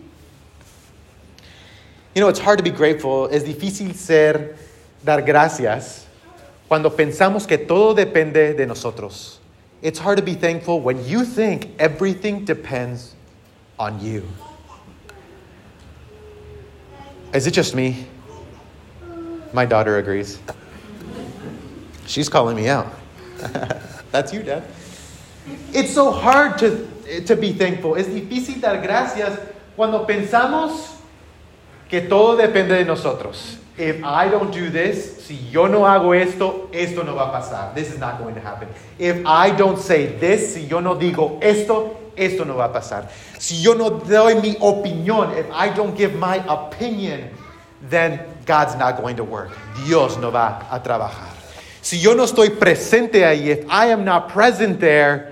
You 2.15 2.23
know, 2.23 2.29
it's 2.29 2.41
hard 2.41 2.59
to 2.59 2.65
be 2.65 2.71
grateful. 2.71 3.29
Es 3.29 3.45
difícil 3.45 3.95
ser, 3.95 4.57
dar 5.05 5.23
gracias 5.23 6.05
cuando 6.69 6.91
pensamos 6.91 7.47
que 7.47 7.59
todo 7.59 7.95
depende 7.95 8.57
de 8.57 8.67
nosotros. 8.67 9.39
It's 9.83 9.99
hard 9.99 10.19
to 10.19 10.25
be 10.25 10.35
thankful 10.35 10.81
when 10.81 11.07
you 11.07 11.25
think 11.25 11.71
everything 11.79 12.45
depends 12.45 13.15
on 13.79 14.01
you. 14.01 14.27
Is 17.33 17.47
it 17.47 17.53
just 17.53 17.75
me? 17.75 18.07
My 19.53 19.65
daughter 19.65 19.99
agrees. 19.99 20.41
She's 22.07 22.29
calling 22.29 22.57
me 22.57 22.69
out. 22.69 22.93
That's 24.11 24.33
you, 24.33 24.43
Dad. 24.43 24.65
It's 25.73 25.93
so 25.93 26.11
hard 26.11 26.59
to, 26.59 27.23
to 27.27 27.37
be 27.37 27.53
thankful. 27.53 27.97
Es 27.97 28.07
difícil 28.07 28.61
dar 28.61 28.81
gracias 28.83 29.39
cuando 29.77 30.07
pensamos 30.07 30.97
que 31.89 32.03
todo 32.03 32.37
depende 32.37 32.77
de 32.77 32.85
nosotros. 32.85 33.59
If 33.77 34.03
I 34.03 34.29
don't 34.29 34.53
do 34.53 34.71
this, 34.71 35.25
si 35.25 35.37
yo 35.53 35.67
no 35.69 35.87
hago 35.87 36.13
esto, 36.13 36.69
esto 36.73 37.05
no 37.05 37.15
va 37.15 37.29
a 37.29 37.41
pasar. 37.41 37.75
This 37.75 37.93
is 37.93 37.99
not 37.99 38.19
going 38.19 38.35
to 38.35 38.41
happen. 38.41 38.69
If 38.99 39.25
I 39.25 39.51
don't 39.51 39.79
say 39.79 40.07
this, 40.19 40.55
si 40.55 40.67
yo 40.67 40.81
no 40.81 40.97
digo 40.97 41.39
esto, 41.41 41.97
esto 42.17 42.45
no 42.45 42.57
va 42.57 42.65
a 42.65 42.73
pasar. 42.73 43.09
Si 43.39 43.55
yo 43.63 43.75
no 43.75 44.01
doy 44.01 44.35
mi 44.41 44.57
opinión, 44.57 45.37
if 45.37 45.47
I 45.53 45.69
don't 45.69 45.97
give 45.97 46.17
my 46.17 46.45
opinion, 46.49 47.31
then 47.83 48.21
God's 48.45 48.75
not 48.77 48.97
going 48.97 49.17
to 49.17 49.25
work. 49.25 49.51
Dios 49.87 50.17
no 50.19 50.33
va 50.33 50.67
a 50.73 50.81
trabajar. 50.81 51.37
Si 51.81 51.99
yo 51.99 52.15
no 52.15 52.25
estoy 52.25 52.51
presente 52.51 53.25
ahí, 53.25 53.47
if 53.49 53.65
I 53.71 53.87
am 53.93 54.05
not 54.05 54.29
present 54.29 54.81
there, 54.81 55.28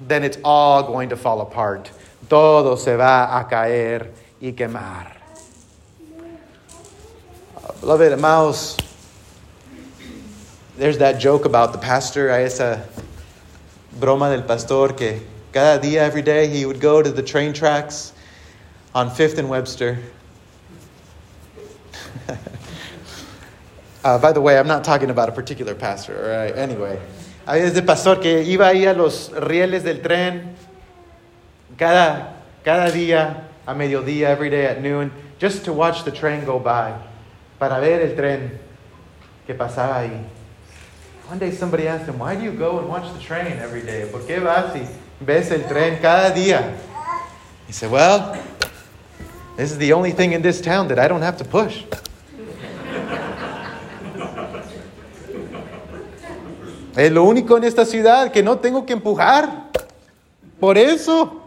then 0.00 0.24
it's 0.24 0.38
all 0.44 0.82
going 0.82 1.08
to 1.10 1.16
fall 1.16 1.40
apart. 1.40 1.90
Todo 2.28 2.76
se 2.76 2.96
va 2.96 3.28
a 3.30 3.44
caer 3.44 4.10
y 4.40 4.52
quemar. 4.52 5.12
Uh, 7.56 7.72
beloved 7.80 8.12
amados, 8.12 8.76
there's 10.76 10.98
that 10.98 11.18
joke 11.20 11.44
about 11.44 11.72
the 11.72 11.78
pastor, 11.78 12.28
hay 12.28 12.44
esa 12.44 12.86
broma 13.98 14.30
del 14.30 14.42
pastor 14.42 14.92
que 14.92 15.20
cada 15.52 15.82
día, 15.82 16.00
every 16.00 16.22
day, 16.22 16.48
he 16.48 16.66
would 16.66 16.80
go 16.80 17.02
to 17.02 17.10
the 17.10 17.22
train 17.22 17.54
tracks 17.54 18.12
on 18.94 19.08
5th 19.08 19.38
and 19.38 19.48
Webster. 19.48 19.98
uh, 24.04 24.18
by 24.18 24.32
the 24.32 24.40
way, 24.40 24.58
I'm 24.58 24.66
not 24.66 24.84
talking 24.84 25.08
about 25.08 25.30
a 25.30 25.32
particular 25.32 25.74
pastor, 25.74 26.14
all 26.22 26.28
right? 26.28 26.54
Anyway, 26.54 27.00
hay 27.46 27.62
ese 27.62 27.82
pastor 27.82 28.20
que 28.20 28.42
iba 28.42 28.66
ahí 28.66 28.86
a 28.86 28.92
los 28.92 29.32
rieles 29.32 29.84
del 29.84 30.00
tren 30.02 30.56
cada, 31.78 32.36
cada 32.64 32.90
día 32.90 33.48
a 33.66 33.74
mediodía, 33.74 34.30
every 34.30 34.50
day 34.50 34.66
at 34.66 34.80
noon, 34.80 35.12
just 35.40 35.64
to 35.64 35.72
watch 35.72 36.04
the 36.04 36.10
train 36.10 36.44
go 36.44 36.58
by, 36.58 36.94
para 37.58 37.80
ver 37.80 38.00
el 38.00 38.16
tren 38.16 38.58
que 39.46 39.54
pasaba 39.54 39.98
ahí. 39.98 40.24
One 41.28 41.38
day 41.38 41.50
somebody 41.50 41.88
asked 41.88 42.08
him, 42.08 42.18
Why 42.18 42.36
do 42.36 42.42
you 42.42 42.52
go 42.52 42.78
and 42.78 42.88
watch 42.88 43.12
the 43.12 43.20
train 43.20 43.58
every 43.58 43.82
day? 43.82 44.08
¿Por 44.10 44.20
qué 44.20 44.40
vas 44.40 44.74
y 44.76 44.86
ves 45.20 45.50
el 45.50 45.62
tren 45.62 46.00
cada 46.00 46.32
día? 46.32 46.76
He 47.66 47.72
said, 47.72 47.90
Well, 47.90 48.36
this 49.56 49.72
is 49.72 49.78
the 49.78 49.92
only 49.92 50.12
thing 50.12 50.32
in 50.32 50.42
this 50.42 50.60
town 50.60 50.88
that 50.88 50.98
I 50.98 51.08
don't 51.08 51.22
have 51.22 51.36
to 51.38 51.44
push. 51.44 51.82
Es 56.96 57.12
lo 57.12 57.24
único 57.24 57.58
en 57.58 57.64
esta 57.64 57.84
ciudad 57.84 58.32
que 58.32 58.42
no 58.42 58.58
tengo 58.58 58.86
que 58.86 58.94
empujar. 58.94 59.64
Por 60.58 60.78
eso. 60.78 61.42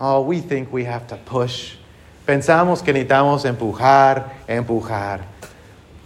Oh, 0.00 0.22
we 0.22 0.40
think 0.40 0.72
we 0.72 0.84
have 0.84 1.06
to 1.06 1.16
push. 1.16 1.76
Pensamos 2.26 2.82
que 2.82 2.92
necesitamos 2.92 3.44
empujar, 3.44 4.32
empujar. 4.48 5.20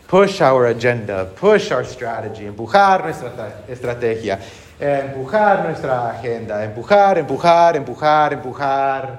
Push 0.06 0.42
our 0.42 0.66
agenda, 0.66 1.24
push 1.24 1.72
our 1.72 1.84
strategy, 1.84 2.44
empujar 2.44 3.02
nuestra 3.02 3.64
estrategia, 3.66 4.38
empujar 4.78 5.64
nuestra 5.64 6.10
agenda, 6.10 6.62
empujar, 6.62 7.16
empujar, 7.16 7.76
empujar, 7.76 8.32
empujar. 8.34 9.18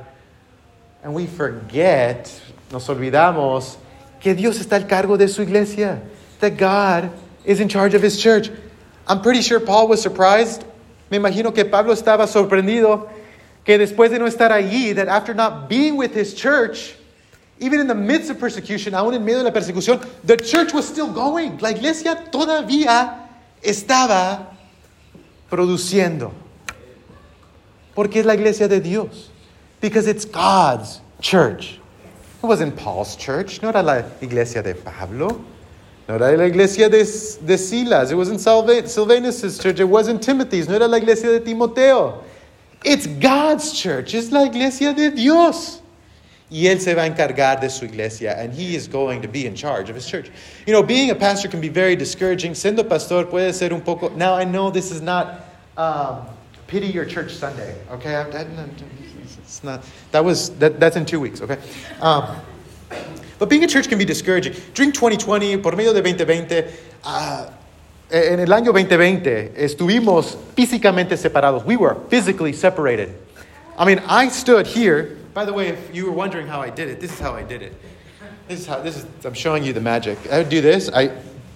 And 1.04 1.16
we 1.16 1.26
forget, 1.26 2.30
nos 2.72 2.88
olvidamos 2.88 3.78
que 4.20 4.36
Dios 4.36 4.60
está 4.60 4.76
al 4.76 4.86
cargo 4.86 5.18
de 5.18 5.28
su 5.28 5.42
iglesia, 5.42 6.00
that 6.40 6.56
God 6.56 7.10
is 7.48 7.60
in 7.62 7.70
charge 7.70 7.96
of 7.96 8.04
his 8.04 8.22
church. 8.22 8.52
I'm 9.08 9.22
pretty 9.22 9.42
sure 9.42 9.60
Paul 9.60 9.88
was 9.88 10.02
surprised. 10.02 10.64
Me 11.10 11.18
imagino 11.18 11.56
que 11.56 11.64
Pablo 11.66 11.94
estaba 11.94 12.28
sorprendido 12.28 13.10
que 13.64 13.78
después 13.78 14.12
de 14.12 14.20
no 14.20 14.26
estar 14.26 14.52
allí, 14.52 14.94
that 14.94 15.08
after 15.08 15.34
not 15.34 15.70
being 15.70 15.96
with 15.96 16.14
his 16.14 16.34
church, 16.34 16.96
even 17.60 17.80
in 17.80 17.88
the 17.88 17.96
midst 17.96 18.30
of 18.30 18.38
persecution, 18.38 18.94
aún 18.94 19.16
en 19.16 19.26
medio 19.26 19.40
de 19.40 19.46
la 19.46 19.52
persecución, 19.52 20.06
the 20.26 20.38
church 20.38 20.74
was 20.74 20.88
still 20.88 21.08
going. 21.12 21.58
La 21.60 21.70
iglesia 21.70 22.30
todavía 22.30 23.28
estaba 23.64 24.48
produciendo. 25.50 26.34
Porque 27.96 28.18
es 28.18 28.26
la 28.26 28.34
iglesia 28.34 28.68
de 28.68 28.82
Dios. 28.82 29.30
Because 29.80 30.08
it's 30.08 30.26
God's 30.26 31.00
church. 31.22 31.80
It 32.44 32.46
wasn't 32.46 32.76
Paul's 32.76 33.16
church. 33.16 33.62
No 33.62 33.70
era 33.70 33.82
la 33.82 34.04
iglesia 34.22 34.62
de 34.62 34.76
Pablo. 34.76 35.44
No 36.08 36.16
era 36.16 36.38
la 36.38 36.46
iglesia 36.46 36.90
de, 36.90 37.00
de 37.00 37.58
Silas. 37.58 38.12
It 38.12 38.16
wasn't 38.16 38.40
Silvanus' 38.40 39.58
church. 39.60 39.80
It 39.80 39.90
wasn't 39.90 40.24
Timothy's. 40.24 40.70
No 40.70 40.76
era 40.76 40.88
la 40.88 40.98
iglesia 40.98 41.32
de 41.32 41.40
Timoteo. 41.42 42.24
It's 42.86 43.08
God's 43.08 43.74
church. 43.74 44.14
It's 44.14 44.32
la 44.32 44.46
iglesia 44.46 44.94
de 44.94 45.12
Dios. 45.12 45.82
Y 46.50 46.68
él 46.68 46.80
se 46.80 46.94
va 46.94 47.02
a 47.02 47.10
encargar 47.10 47.60
de 47.60 47.70
su 47.70 47.84
iglesia, 47.84 48.34
and 48.38 48.54
he 48.54 48.74
is 48.74 48.88
going 48.88 49.22
to 49.22 49.28
be 49.28 49.46
in 49.46 49.54
charge 49.54 49.90
of 49.90 49.96
his 49.96 50.08
church. 50.08 50.32
You 50.66 50.72
know, 50.72 50.82
being 50.82 51.10
a 51.10 51.16
pastor 51.16 51.50
can 51.50 51.60
be 51.60 51.68
very 51.68 51.98
discouraging. 51.98 52.54
Siendo 52.54 52.88
pastor 52.88 53.26
puede 53.26 53.54
ser 53.54 53.74
un 53.74 53.82
poco. 53.82 54.08
Now, 54.16 54.34
I 54.34 54.46
know 54.46 54.72
this 54.72 54.90
is 54.90 55.02
not 55.02 55.42
um, 55.76 56.26
pity 56.68 56.88
your 56.88 57.04
church 57.04 57.34
Sunday, 57.34 57.76
okay? 57.92 58.14
It's 59.40 59.62
not. 59.62 59.84
That 60.12 60.24
was 60.24 60.52
that, 60.60 60.80
that's 60.80 60.96
in 60.96 61.06
two 61.06 61.20
weeks, 61.20 61.42
okay? 61.42 61.58
Um, 62.00 62.38
but 63.40 63.50
being 63.50 63.64
a 63.64 63.68
church 63.68 63.88
can 63.90 63.98
be 63.98 64.06
discouraging. 64.06 64.54
During 64.74 64.92
2020, 64.92 65.58
por 65.58 65.74
medio 65.76 65.94
de 65.94 66.02
2020, 66.02 66.66
uh, 67.04 67.50
en 68.10 68.40
el 68.40 68.54
año 68.54 68.72
2020 68.72 69.54
estuvimos 69.56 70.38
físicamente 70.56 71.18
separados. 71.18 71.66
We 71.66 71.76
were 71.76 71.96
physically 72.10 72.54
separated. 72.54 73.14
I 73.78 73.86
mean, 73.86 74.00
I 74.08 74.30
stood 74.30 74.66
here. 74.66 75.18
By 75.34 75.46
the 75.46 75.54
way, 75.54 75.68
if 75.68 75.94
you 75.94 76.06
were 76.06 76.12
wondering 76.12 76.48
how 76.48 76.62
I 76.62 76.70
did 76.70 76.90
it, 76.90 77.00
this 77.00 77.12
is 77.12 77.20
how 77.20 77.34
I 77.36 77.44
did 77.44 77.62
it. 77.62 77.74
This 78.48 78.62
is 78.62 78.66
how 78.66 78.82
this 78.82 78.98
is. 78.98 79.06
I'm 79.26 79.34
showing 79.34 79.64
you 79.64 79.74
the 79.74 79.82
magic. 79.82 80.18
I 80.32 80.40
would 80.40 80.50
do 80.50 80.62
this. 80.62 80.90
I 80.94 81.12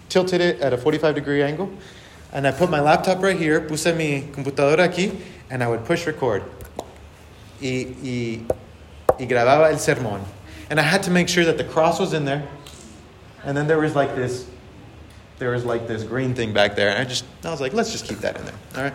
tilted 0.09 0.41
it 0.41 0.59
at 0.59 0.73
a 0.73 0.77
45 0.77 1.15
degree 1.15 1.41
angle, 1.41 1.71
and 2.33 2.45
I 2.45 2.51
put 2.51 2.69
my 2.69 2.81
laptop 2.81 3.23
right 3.23 3.37
here. 3.37 3.61
Puse 3.61 3.95
mi 3.95 4.27
computadora 4.31 4.87
aquí, 4.87 5.17
and 5.49 5.63
I 5.63 5.67
would 5.67 5.85
push 5.85 6.05
record. 6.05 6.43
Y, 7.61 7.95
y, 8.03 8.45
y 9.17 9.25
grababa 9.25 9.69
el 9.69 9.77
sermón. 9.77 10.19
And 10.71 10.79
I 10.79 10.83
had 10.83 11.03
to 11.03 11.11
make 11.11 11.27
sure 11.27 11.43
that 11.45 11.57
the 11.57 11.65
cross 11.65 11.99
was 11.99 12.13
in 12.13 12.23
there, 12.25 12.47
and 13.43 13.55
then 13.55 13.67
there 13.67 13.77
was 13.77 13.93
like 13.93 14.15
this 14.15 14.47
there 15.37 15.49
was 15.49 15.65
like 15.65 15.87
this 15.87 16.03
green 16.03 16.35
thing 16.35 16.53
back 16.53 16.75
there. 16.75 16.89
And 16.89 16.99
I 16.99 17.03
just, 17.03 17.25
I 17.43 17.49
was 17.49 17.59
like, 17.59 17.73
let's 17.73 17.91
just 17.91 18.05
keep 18.05 18.19
that 18.19 18.37
in 18.37 18.45
there. 18.45 18.55
All 18.75 18.83
right. 18.83 18.93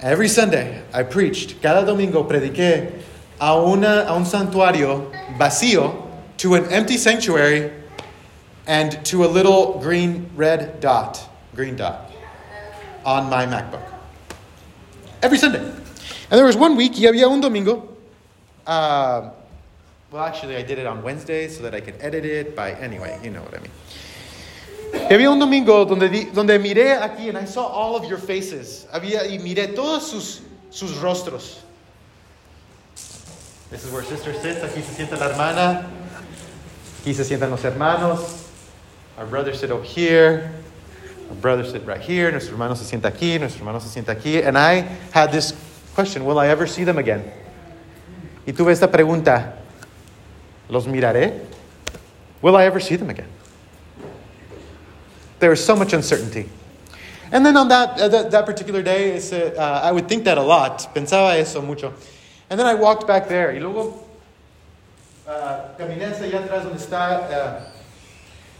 Every 0.00 0.28
Sunday, 0.28 0.82
I 0.92 1.02
preached. 1.02 1.60
Cada 1.60 1.84
domingo 1.84 2.22
prediqué 2.22 3.02
a, 3.40 3.60
una, 3.60 4.04
a 4.06 4.12
un 4.12 4.22
santuario 4.24 5.10
vacío 5.36 6.08
to 6.36 6.54
an 6.54 6.66
empty 6.66 6.96
sanctuary 6.96 7.72
and 8.68 9.04
to 9.06 9.24
a 9.24 9.26
little 9.26 9.80
green 9.80 10.30
red 10.36 10.78
dot, 10.78 11.28
green 11.56 11.74
dot 11.74 12.12
on 13.04 13.28
my 13.28 13.44
MacBook. 13.44 13.82
Every 15.20 15.36
Sunday. 15.36 15.58
And 15.58 16.38
there 16.38 16.46
was 16.46 16.56
one 16.56 16.76
week, 16.76 16.92
y 16.92 17.06
había 17.10 17.28
un 17.28 17.40
domingo. 17.40 17.96
Uh, 18.64 19.30
well, 20.14 20.22
actually, 20.22 20.54
I 20.54 20.62
did 20.62 20.78
it 20.78 20.86
on 20.86 21.02
Wednesday 21.02 21.48
so 21.48 21.64
that 21.64 21.74
I 21.74 21.80
could 21.80 21.96
edit 21.98 22.24
it 22.24 22.54
by, 22.54 22.70
anyway, 22.74 23.18
you 23.24 23.30
know 23.30 23.42
what 23.42 23.52
I 23.52 23.58
mean. 23.58 23.72
Había 25.10 25.28
un 25.28 25.40
domingo 25.40 25.84
donde, 25.84 26.32
donde 26.32 26.56
miré 26.60 26.96
aquí 27.00 27.28
and 27.28 27.36
I 27.36 27.44
saw 27.44 27.66
all 27.66 27.96
of 27.96 28.04
your 28.08 28.18
faces. 28.18 28.86
Había, 28.92 29.26
y 29.26 29.38
miré 29.42 29.74
todos 29.74 30.08
sus, 30.08 30.42
sus 30.70 30.92
rostros. 30.98 31.62
This 33.70 33.84
is 33.84 33.90
where 33.90 34.04
sister 34.04 34.32
sits. 34.34 34.60
Aquí 34.60 34.82
se 34.82 35.04
sienta 35.04 35.18
la 35.18 35.30
hermana. 35.30 35.90
Aquí 37.02 37.12
se 37.12 37.24
sientan 37.24 37.50
los 37.50 37.62
hermanos. 37.62 38.48
Our 39.18 39.26
brother 39.26 39.52
sit 39.52 39.72
over 39.72 39.82
here. 39.82 40.52
Our 41.28 41.34
brother 41.40 41.64
sit 41.64 41.84
right 41.84 42.00
here. 42.00 42.30
Nuestro 42.30 42.52
hermano 42.52 42.76
se 42.76 42.84
sienta 42.84 43.10
aquí. 43.10 43.40
Nuestro 43.40 43.64
hermano 43.64 43.80
se 43.80 43.88
sienta 43.88 44.14
aquí. 44.14 44.46
And 44.46 44.56
I 44.56 44.82
had 45.10 45.32
this 45.32 45.54
question, 45.96 46.24
will 46.24 46.38
I 46.38 46.46
ever 46.46 46.68
see 46.68 46.84
them 46.84 46.98
again? 46.98 47.24
Y 48.46 48.52
tuve 48.52 48.70
esta 48.70 48.86
pregunta, 48.86 49.63
¿los 50.68 50.86
miraré? 50.86 51.40
Will 52.42 52.56
I 52.56 52.64
ever 52.64 52.80
see 52.80 52.96
them 52.96 53.10
again? 53.10 53.28
There 55.38 55.52
is 55.52 55.64
so 55.64 55.74
much 55.74 55.92
uncertainty. 55.92 56.48
And 57.32 57.44
then 57.44 57.56
on 57.56 57.68
that, 57.68 58.00
uh, 58.00 58.08
that, 58.08 58.30
that, 58.30 58.46
particular 58.46 58.82
day, 58.82 59.16
uh, 59.16 59.60
I 59.60 59.90
would 59.90 60.08
think 60.08 60.24
that 60.24 60.38
a 60.38 60.42
lot. 60.42 60.94
Pensaba 60.94 61.36
eso 61.36 61.60
mucho. 61.60 61.92
And 62.50 62.60
then 62.60 62.66
I 62.66 62.74
walked 62.74 63.06
back 63.06 63.28
there. 63.28 63.52
Y 63.52 63.58
luego 63.58 64.06
uh, 65.26 65.74
caminé 65.78 66.10
hacia 66.10 66.26
allá 66.26 66.46
atrás 66.46 66.64
donde 66.64 66.78
está, 66.78 67.30
uh, 67.30 67.64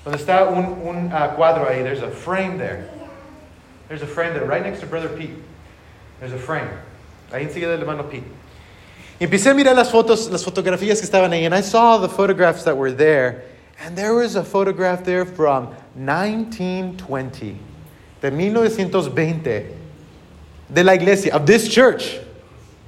donde 0.04 0.18
está 0.18 0.50
un, 0.50 0.80
un 0.86 1.12
uh, 1.12 1.34
cuadro 1.36 1.68
ahí. 1.68 1.82
There's 1.82 2.02
a 2.02 2.10
frame 2.10 2.58
there. 2.58 2.88
There's 3.88 4.02
a 4.02 4.06
frame 4.06 4.32
there, 4.32 4.46
right 4.46 4.62
next 4.62 4.80
to 4.80 4.86
Brother 4.86 5.08
Pete. 5.10 5.36
There's 6.20 6.32
a 6.32 6.38
frame. 6.38 6.68
Ahí 7.30 7.44
enseguida 7.44 7.76
del 7.76 7.80
hermano 7.80 8.04
Pete. 8.04 8.26
Y 9.20 9.24
empecé 9.24 9.50
a 9.50 9.54
mirar 9.54 9.76
las 9.76 9.90
fotos, 9.90 10.28
las 10.30 10.42
fotografías 10.44 10.98
que 10.98 11.04
estaban 11.04 11.32
ahí. 11.32 11.44
And 11.44 11.54
I 11.54 11.60
saw 11.60 11.98
the 11.98 12.08
photographs 12.08 12.64
that 12.64 12.76
were 12.76 12.90
there. 12.90 13.44
And 13.84 13.96
there 13.96 14.14
was 14.14 14.36
a 14.36 14.44
photograph 14.44 15.04
there 15.04 15.24
from 15.24 15.66
1920, 15.94 17.58
de 18.20 18.30
1920, 18.30 19.66
de 20.72 20.84
la 20.84 20.92
iglesia, 20.92 21.34
of 21.34 21.46
this 21.46 21.68
church, 21.68 22.18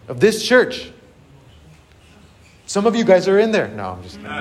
of 0.09 0.21
this 0.21 0.45
church. 0.45 0.91
Some 2.67 2.87
of 2.87 2.97
you 2.97 3.05
guys 3.05 3.29
are 3.29 3.39
in 3.39 3.53
there. 3.53 3.69
No, 3.69 3.91
I'm 3.93 4.03
just 4.03 4.17
kidding. 4.17 4.33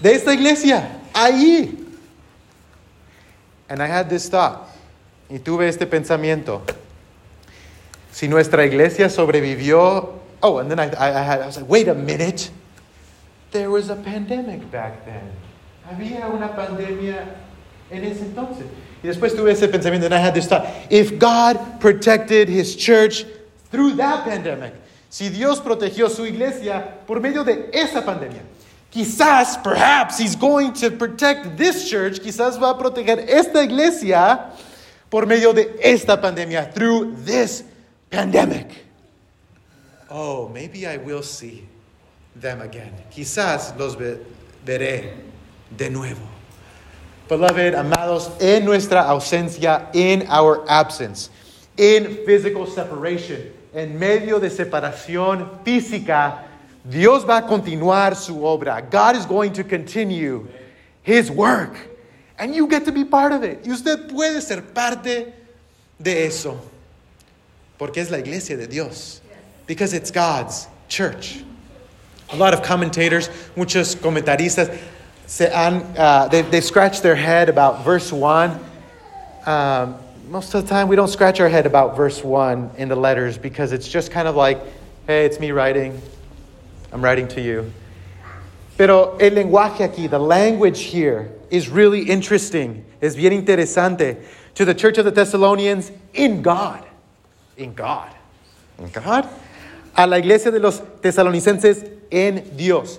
De 0.00 0.14
esta 0.14 0.30
iglesia, 0.32 1.00
ahí. 1.12 1.84
And 3.68 3.82
I 3.82 3.86
had 3.86 4.08
this 4.08 4.28
thought 4.28 4.68
y 5.28 5.38
tuve 5.38 5.68
este 5.68 5.86
pensamiento. 5.86 6.62
Si 8.18 8.26
nuestra 8.26 8.66
iglesia 8.66 9.08
sobrevivió, 9.08 10.08
oh, 10.42 10.58
and 10.58 10.68
then 10.68 10.80
I, 10.80 10.86
I, 10.98 11.22
had, 11.22 11.40
I 11.40 11.46
was 11.46 11.56
like, 11.56 11.68
wait 11.68 11.86
a 11.86 11.94
minute. 11.94 12.50
There 13.52 13.70
was 13.70 13.90
a 13.90 13.94
pandemic 13.94 14.68
back 14.72 15.04
then. 15.04 15.22
Había 15.88 16.26
una 16.26 16.48
pandemia 16.48 17.22
en 17.92 18.04
ese 18.04 18.22
entonces. 18.22 18.66
Y 19.04 19.08
después 19.08 19.36
tuve 19.36 19.52
ese 19.52 19.68
pensamiento, 19.68 20.06
and 20.06 20.14
I 20.14 20.18
had 20.18 20.34
this 20.34 20.48
thought 20.48 20.66
if 20.90 21.16
God 21.20 21.78
protected 21.78 22.48
his 22.48 22.74
church 22.74 23.24
through 23.70 23.94
that 23.98 24.24
pandemic, 24.24 24.74
si 25.10 25.28
Dios 25.28 25.60
protegió 25.60 26.10
su 26.10 26.24
iglesia 26.24 26.94
por 27.06 27.20
medio 27.20 27.44
de 27.44 27.70
esa 27.72 28.02
pandemia, 28.02 28.42
quizás, 28.90 29.62
perhaps, 29.62 30.18
he's 30.18 30.34
going 30.34 30.72
to 30.72 30.90
protect 30.90 31.56
this 31.56 31.88
church, 31.88 32.18
quizás 32.18 32.60
va 32.60 32.70
a 32.70 32.74
proteger 32.76 33.28
esta 33.28 33.62
iglesia 33.62 34.50
por 35.08 35.24
medio 35.24 35.52
de 35.52 35.76
esta 35.80 36.20
pandemia, 36.20 36.74
through 36.74 37.14
this 37.24 37.62
pandemic. 38.10 38.84
Oh, 40.10 40.48
maybe 40.48 40.86
I 40.86 40.96
will 40.96 41.22
see 41.22 41.66
them 42.34 42.60
again. 42.62 42.92
Quizás 43.10 43.76
los 43.78 43.96
veré 44.64 45.12
de 45.76 45.90
nuevo. 45.90 46.26
Beloved, 47.28 47.74
amados, 47.74 48.30
en 48.40 48.64
nuestra 48.64 49.02
ausencia, 49.02 49.94
in 49.94 50.26
our 50.28 50.64
absence, 50.68 51.28
in 51.76 52.24
physical 52.24 52.66
separation, 52.66 53.52
en 53.74 53.98
medio 53.98 54.38
de 54.38 54.48
separación 54.48 55.62
física, 55.62 56.44
Dios 56.88 57.24
va 57.24 57.38
a 57.38 57.42
continuar 57.42 58.16
su 58.16 58.34
obra. 58.36 58.80
God 58.88 59.16
is 59.16 59.26
going 59.26 59.52
to 59.52 59.62
continue 59.62 60.48
his 61.02 61.30
work. 61.30 61.76
And 62.38 62.54
you 62.54 62.66
get 62.66 62.86
to 62.86 62.92
be 62.92 63.04
part 63.04 63.32
of 63.32 63.42
it. 63.42 63.66
Y 63.66 63.72
usted 63.72 64.08
puede 64.08 64.40
ser 64.40 64.62
parte 64.62 65.34
de 66.00 66.26
eso. 66.26 66.58
Porque 67.78 67.98
es 67.98 68.10
la 68.10 68.18
iglesia 68.18 68.56
de 68.56 68.66
Dios. 68.66 69.20
Because 69.66 69.92
it's 69.94 70.10
God's 70.10 70.66
church. 70.88 71.42
A 72.30 72.36
lot 72.36 72.52
of 72.52 72.62
commentators, 72.62 73.30
muchos 73.56 73.94
comentaristas, 73.94 74.76
se 75.26 75.48
han, 75.50 75.82
uh, 75.96 76.28
they, 76.28 76.42
they 76.42 76.60
scratched 76.60 77.02
their 77.02 77.14
head 77.14 77.48
about 77.48 77.84
verse 77.84 78.12
1. 78.12 78.58
Um, 79.46 79.94
most 80.28 80.54
of 80.54 80.62
the 80.62 80.68
time, 80.68 80.88
we 80.88 80.96
don't 80.96 81.08
scratch 81.08 81.40
our 81.40 81.48
head 81.48 81.66
about 81.66 81.96
verse 81.96 82.22
1 82.22 82.72
in 82.76 82.88
the 82.88 82.96
letters 82.96 83.38
because 83.38 83.72
it's 83.72 83.88
just 83.88 84.10
kind 84.10 84.28
of 84.28 84.36
like, 84.36 84.58
hey, 85.06 85.24
it's 85.24 85.38
me 85.38 85.52
writing. 85.52 86.00
I'm 86.92 87.02
writing 87.02 87.28
to 87.28 87.40
you. 87.40 87.72
Pero 88.76 89.16
el 89.18 89.30
lenguaje 89.30 89.88
aquí, 89.88 90.08
the 90.08 90.18
language 90.18 90.82
here, 90.82 91.32
is 91.50 91.68
really 91.68 92.02
interesting. 92.02 92.84
Es 93.00 93.16
bien 93.16 93.32
interesante. 93.32 94.22
To 94.54 94.64
the 94.64 94.74
church 94.74 94.98
of 94.98 95.04
the 95.04 95.10
Thessalonians, 95.10 95.92
in 96.14 96.42
God. 96.42 96.87
In 97.58 97.74
God. 97.74 98.14
In 98.78 98.88
God. 98.90 99.28
A 99.94 100.06
la 100.06 100.16
iglesia 100.16 100.50
de 100.50 100.60
los 100.60 100.80
tesalonicenses, 101.02 101.84
en 102.10 102.56
Dios. 102.56 102.98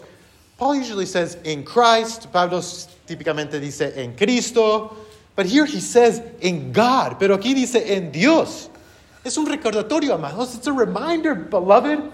Paul 0.57 0.75
usually 0.75 1.05
says 1.05 1.37
in 1.45 1.63
Christ. 1.63 2.31
Pablo 2.31 2.59
típicamente 3.07 3.59
dice 3.59 3.93
en 3.95 4.15
Cristo. 4.15 4.95
But 5.35 5.45
here 5.45 5.65
he 5.65 5.79
says 5.79 6.21
in 6.41 6.73
God. 6.73 7.17
Pero 7.17 7.37
aquí 7.37 7.55
dice 7.55 7.77
en 7.89 8.11
Dios. 8.11 8.69
Es 9.23 9.37
un 9.37 9.45
recordatorio, 9.45 10.15
amados. 10.15 10.55
It's 10.55 10.67
a 10.67 10.73
reminder, 10.73 11.33
beloved, 11.33 12.11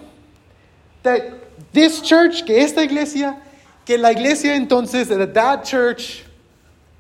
that 1.04 1.74
this 1.74 2.02
church, 2.02 2.46
que 2.46 2.56
esta 2.58 2.84
iglesia, 2.84 3.42
que 3.86 3.98
la 3.98 4.10
iglesia 4.10 4.54
entonces, 4.54 5.08
that 5.08 5.34
that 5.34 5.66
church 5.66 6.24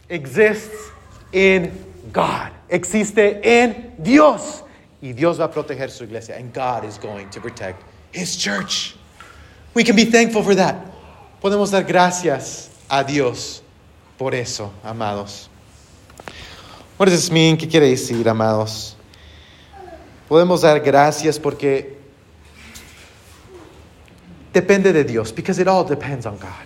exists 0.09 0.91
in 1.31 1.71
God. 2.11 2.51
Existe 2.69 3.41
en 3.43 3.93
Dios. 4.01 4.63
Y 5.05 5.13
Dios 5.13 5.39
va 5.39 5.45
a 5.45 5.51
proteger 5.51 5.91
su 5.91 6.03
iglesia. 6.03 6.35
And 6.35 6.51
God 6.51 6.83
is 6.83 6.97
going 6.97 7.29
to 7.29 7.39
protect 7.39 7.83
his 8.11 8.35
church. 8.35 8.95
We 9.75 9.83
can 9.83 9.95
be 9.95 10.05
thankful 10.05 10.41
for 10.41 10.55
that. 10.55 10.77
Podemos 11.43 11.69
dar 11.69 11.83
gracias 11.83 12.71
a 12.89 13.03
Dios 13.03 13.61
por 14.17 14.33
eso, 14.33 14.71
amados. 14.83 15.47
What 16.97 17.05
does 17.05 17.21
this 17.21 17.29
mean? 17.29 17.55
¿Qué 17.55 17.69
quiere 17.69 17.87
decir, 17.87 18.27
amados? 18.27 18.95
Podemos 20.27 20.61
dar 20.61 20.79
gracias 20.79 21.37
porque 21.37 21.99
depende 24.53 24.91
de 24.91 25.03
Dios, 25.03 25.31
because 25.31 25.59
it 25.59 25.67
all 25.67 25.83
depends 25.83 26.25
on 26.25 26.35
God. 26.39 26.65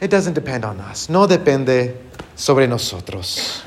It 0.00 0.10
doesn't 0.10 0.32
depend 0.32 0.64
on 0.64 0.80
us. 0.80 1.10
No 1.10 1.26
depende 1.26 1.94
sobre 2.34 2.66
nosotros. 2.66 3.62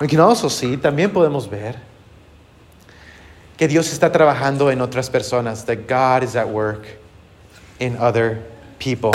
We 0.00 0.08
can 0.08 0.20
also 0.20 0.48
see, 0.48 0.78
también 0.78 1.12
podemos 1.12 1.46
ver 1.46 1.76
que 3.56 3.68
Dios 3.68 3.92
está 3.92 4.12
trabajando 4.12 4.70
en 4.70 4.80
otras 4.80 5.10
personas, 5.10 5.64
that 5.66 5.86
God 5.86 6.22
is 6.22 6.36
at 6.36 6.48
work 6.48 6.86
in 7.80 7.96
other 7.96 8.42
people. 8.78 9.12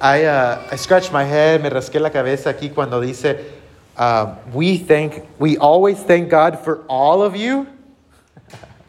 I, 0.00 0.24
uh, 0.24 0.68
I 0.70 0.76
scratched 0.76 1.12
my 1.12 1.24
head, 1.24 1.62
me 1.62 1.70
rasqué 1.70 2.00
la 2.00 2.10
cabeza 2.10 2.52
aquí 2.52 2.74
cuando 2.74 3.00
dice, 3.00 3.38
uh, 3.96 4.34
we 4.52 4.76
thank, 4.76 5.26
we 5.38 5.56
always 5.56 5.98
thank 6.02 6.28
God 6.28 6.58
for 6.58 6.84
all 6.86 7.22
of 7.22 7.34
you. 7.34 7.66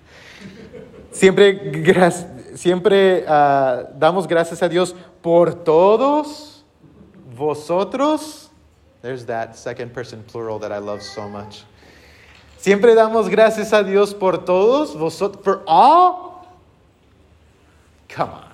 Siempre, 1.11 1.71
siempre 2.55 3.23
uh, 3.25 3.85
damos 3.97 4.27
gracias 4.27 4.61
a 4.61 4.67
Dios 4.67 4.93
por 5.21 5.63
todos 5.63 6.63
vosotros. 7.33 8.49
There's 9.01 9.25
that 9.25 9.55
second 9.55 9.93
person 9.93 10.23
plural 10.23 10.59
that 10.59 10.73
I 10.73 10.79
love 10.79 11.01
so 11.01 11.29
much. 11.29 11.63
Siempre 12.67 12.95
damos 12.95 13.29
gracias 13.29 13.71
a 13.71 13.81
Dios 13.81 14.13
por 14.13 14.43
todos 14.43 14.93
vosotros, 14.93 15.41
for 15.41 15.63
all. 15.65 16.45
Come 18.09 18.29
on. 18.29 18.51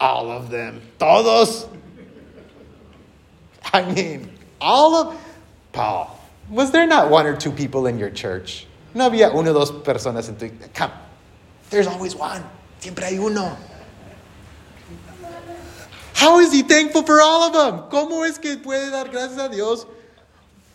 All 0.00 0.32
of 0.32 0.50
them. 0.50 0.82
Todos. 0.98 1.68
I 3.72 3.82
mean, 3.82 4.28
all 4.60 4.96
of. 4.96 5.16
Paul, 5.70 6.18
was 6.50 6.72
there 6.72 6.88
not 6.88 7.08
one 7.08 7.24
or 7.24 7.36
two 7.36 7.52
people 7.52 7.86
in 7.86 8.00
your 8.00 8.10
church? 8.10 8.66
No 8.94 9.08
había 9.08 9.32
uno 9.32 9.50
o 9.50 9.52
dos 9.52 9.70
personas 9.70 10.28
en 10.28 10.34
tu. 10.34 10.50
Come. 10.74 10.90
There's 11.70 11.86
always 11.86 12.16
one. 12.16 12.42
Siempre 12.80 13.04
hay 13.04 13.18
uno. 13.18 13.56
How 16.14 16.40
is 16.40 16.52
he 16.52 16.64
thankful 16.64 17.04
for 17.04 17.20
all 17.22 17.44
of 17.44 17.52
them? 17.52 17.88
¿Cómo 17.90 18.28
es 18.28 18.38
que 18.38 18.56
puede 18.56 18.90
dar 18.90 19.04
gracias 19.04 19.38
a 19.38 19.48
Dios 19.48 19.86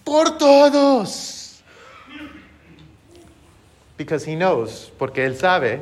por 0.06 0.38
todos? 0.38 1.49
Because 4.00 4.24
he 4.24 4.38
knows, 4.38 4.90
porque 4.98 5.26
él 5.26 5.36
sabe. 5.36 5.82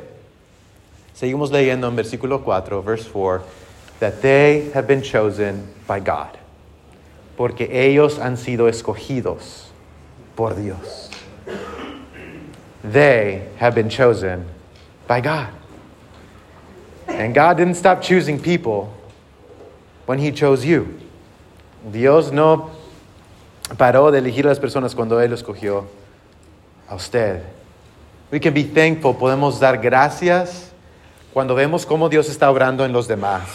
Seguimos 1.14 1.52
leyendo 1.52 1.86
en 1.86 1.94
versículo 1.94 2.42
4, 2.42 2.82
verse 2.82 3.06
4, 3.06 3.44
that 4.00 4.20
they 4.20 4.70
have 4.74 4.88
been 4.88 5.02
chosen 5.02 5.72
by 5.86 6.00
God. 6.00 6.36
Porque 7.36 7.68
ellos 7.70 8.18
han 8.18 8.36
sido 8.36 8.68
escogidos 8.68 9.68
por 10.34 10.54
Dios. 10.54 11.10
They 12.82 13.46
have 13.58 13.76
been 13.76 13.88
chosen 13.88 14.44
by 15.06 15.20
God. 15.20 15.50
And 17.06 17.32
God 17.32 17.56
didn't 17.56 17.76
stop 17.76 18.02
choosing 18.02 18.40
people 18.40 18.92
when 20.06 20.18
He 20.18 20.32
chose 20.32 20.64
you. 20.64 20.98
Dios 21.88 22.32
no 22.32 22.72
paró 23.76 24.10
de 24.10 24.18
elegir 24.18 24.44
a 24.46 24.48
las 24.48 24.58
personas 24.58 24.96
cuando 24.96 25.20
Él 25.20 25.32
escogió 25.32 25.86
a 26.88 26.96
usted. 26.96 27.57
We 28.30 28.38
can 28.38 28.52
be 28.52 28.62
thankful, 28.62 29.14
podemos 29.14 29.58
dar 29.58 29.78
gracias 29.78 30.70
cuando 31.32 31.54
vemos 31.54 31.86
cómo 31.86 32.10
Dios 32.10 32.28
está 32.28 32.50
obrando 32.50 32.84
en 32.84 32.92
los 32.92 33.08
demás. 33.08 33.48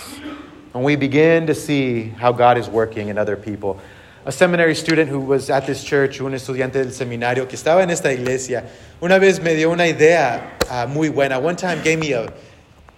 When 0.71 0.83
we 0.83 0.95
begin 0.95 1.45
to 1.45 1.53
see 1.53 2.09
how 2.19 2.31
God 2.31 2.57
is 2.57 2.67
working 2.67 3.09
in 3.09 3.19
other 3.19 3.35
people. 3.35 3.79
A 4.25 4.31
seminary 4.31 4.73
student 4.73 5.11
who 5.11 5.19
was 5.19 5.51
at 5.51 5.67
this 5.67 5.83
church, 5.83 6.19
un 6.21 6.31
estudiante 6.31 6.73
del 6.73 6.91
seminario 6.91 7.47
que 7.47 7.55
estaba 7.55 7.83
en 7.83 7.91
esta 7.91 8.11
iglesia, 8.11 8.63
una 8.99 9.19
vez 9.19 9.39
me 9.39 9.53
dio 9.53 9.69
una 9.69 9.85
idea 9.85 10.57
uh, 10.71 10.87
muy 10.87 11.09
buena. 11.09 11.39
One 11.39 11.55
time 11.55 11.83
gave 11.83 11.99
me 11.99 12.13
a, 12.13 12.33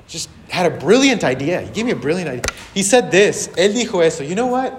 just 0.08 0.30
had 0.50 0.66
a 0.66 0.70
brilliant 0.70 1.26
idea. 1.26 1.60
He 1.60 1.72
gave 1.72 1.86
me 1.86 1.92
a 1.92 1.96
brilliant 1.98 2.30
idea. 2.30 2.44
He 2.74 2.84
said 2.84 3.12
this, 3.12 3.50
él 3.58 3.74
dijo 3.74 4.02
eso, 4.02 4.24
you 4.24 4.36
know 4.36 4.48
what? 4.48 4.74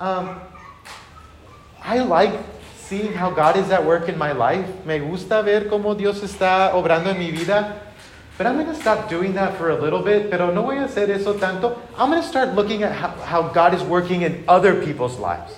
Um, 0.00 0.40
I 1.80 1.98
like 2.00 2.32
seeing 2.88 3.12
how 3.12 3.30
God 3.30 3.56
is 3.56 3.70
at 3.70 3.84
work 3.84 4.08
in 4.08 4.16
my 4.16 4.32
life. 4.32 4.66
Me 4.84 4.98
gusta 4.98 5.42
ver 5.42 5.68
cómo 5.68 5.96
Dios 5.96 6.22
está 6.22 6.72
obrando 6.74 7.10
en 7.10 7.18
mi 7.18 7.30
vida. 7.30 7.80
But 8.38 8.46
I'm 8.46 8.54
going 8.54 8.68
to 8.68 8.74
stop 8.74 9.10
doing 9.10 9.34
that 9.34 9.58
for 9.58 9.70
a 9.70 9.76
little 9.76 10.00
bit, 10.00 10.30
pero 10.30 10.52
no 10.52 10.62
voy 10.62 10.78
a 10.78 10.86
hacer 10.86 11.10
eso 11.10 11.34
tanto. 11.34 11.76
I'm 11.96 12.08
going 12.08 12.22
to 12.22 12.28
start 12.28 12.54
looking 12.54 12.84
at 12.84 12.92
how, 12.92 13.10
how 13.24 13.42
God 13.48 13.74
is 13.74 13.82
working 13.82 14.22
in 14.22 14.44
other 14.46 14.80
people's 14.80 15.18
lives. 15.18 15.52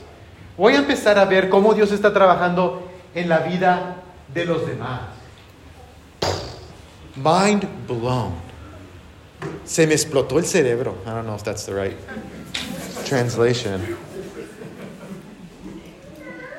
Voy 0.57 0.75
a 0.75 0.79
empezar 0.79 1.19
a 1.19 1.27
ver 1.27 1.51
cómo 1.51 1.75
Dios 1.75 1.91
está 1.93 2.13
trabajando 2.13 2.83
en 3.15 3.29
la 3.29 3.41
vida 3.41 3.97
de 4.33 4.47
los 4.47 4.67
demás. 4.67 5.03
Mind 7.17 7.67
blown. 7.87 8.33
Se 9.65 9.87
me 9.87 9.95
explotó 9.95 10.39
el 10.39 10.45
cerebro. 10.45 10.97
I 11.07 11.11
don't 11.11 11.27
know 11.27 11.35
if 11.35 11.45
that's 11.45 11.67
the 11.67 11.75
right 11.75 11.97
translation. 13.05 13.97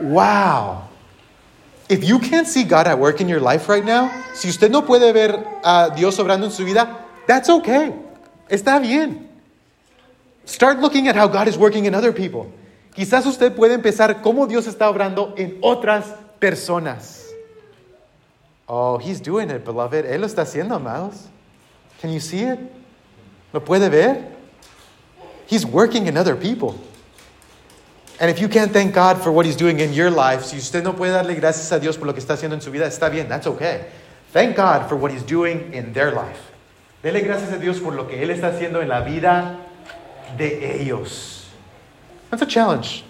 Wow. 0.02 0.90
If 1.90 2.04
you 2.04 2.20
can't 2.20 2.48
see 2.48 2.64
God 2.64 2.88
at 2.88 2.98
work 2.98 3.20
in 3.20 3.28
your 3.28 3.42
life 3.42 3.68
right 3.68 3.84
now, 3.84 4.10
si 4.34 4.48
usted 4.48 4.72
no 4.72 4.82
puede 4.84 5.12
ver 5.14 5.44
a 5.64 5.92
Dios 5.96 6.18
obrando 6.18 6.46
en 6.46 6.52
su 6.52 6.64
vida, 6.64 7.06
that's 7.28 7.50
okay. 7.50 7.94
Está 8.50 8.82
bien. 8.82 9.28
Start 10.46 10.80
looking 10.80 11.08
at 11.08 11.16
how 11.16 11.28
God 11.28 11.48
is 11.48 11.58
working 11.58 11.86
in 11.86 11.94
other 11.94 12.14
people. 12.14 12.52
Quizás 12.96 13.26
usted 13.26 13.56
puede 13.56 13.74
empezar 13.74 14.22
cómo 14.22 14.48
Dios 14.48 14.68
está 14.68 14.90
obrando 14.90 15.34
en 15.38 15.58
otras 15.62 16.06
personas. 16.40 17.26
Oh, 18.68 18.98
he's 18.98 19.20
doing 19.20 19.50
it, 19.50 19.66
beloved. 19.66 20.06
Él 20.06 20.22
lo 20.22 20.28
está 20.28 20.44
haciendo, 20.44 20.76
amados. 20.76 21.28
Can 22.02 22.12
you 22.12 22.20
see 22.20 22.44
it? 22.44 22.60
¿Lo 23.54 23.60
puede 23.60 23.90
ver? 23.90 24.24
He's 25.48 25.66
working 25.66 26.08
in 26.08 26.18
other 26.18 26.36
people. 26.36 26.76
And 28.22 28.30
if 28.30 28.40
you 28.40 28.48
can't 28.48 28.72
thank 28.72 28.94
God 28.94 29.20
for 29.24 29.32
what 29.32 29.48
He's 29.48 29.56
doing 29.56 29.80
in 29.80 29.94
your 29.94 30.12
life, 30.12 30.44
si 30.44 30.58
usted 30.58 30.84
no 30.84 30.94
puede 30.94 31.12
darle 31.12 31.36
gracias 31.36 31.72
a 31.72 31.80
Dios 31.80 31.98
por 31.98 32.06
lo 32.06 32.14
que 32.14 32.22
está 32.22 32.36
haciendo 32.36 32.54
en 32.54 32.62
su 32.62 32.70
vida, 32.70 32.86
está 32.86 33.10
bien, 33.10 33.28
that's 33.28 33.48
okay. 33.48 33.86
Thank 34.32 34.56
God 34.56 34.88
for 34.88 34.96
what 34.96 35.12
He's 35.12 35.24
doing 35.24 35.74
in 35.74 35.92
their 35.92 36.12
life. 36.12 36.52
Dele 37.02 37.22
gracias 37.22 37.52
a 37.52 37.58
Dios 37.58 37.80
por 37.80 37.94
lo 37.94 38.08
que 38.08 38.22
Él 38.22 38.30
está 38.30 38.50
haciendo 38.50 38.80
en 38.80 38.90
la 38.90 39.02
vida 39.02 39.58
de 40.38 40.84
ellos. 40.84 41.48
That's 42.30 42.44
a 42.44 42.46
challenge 42.46 43.04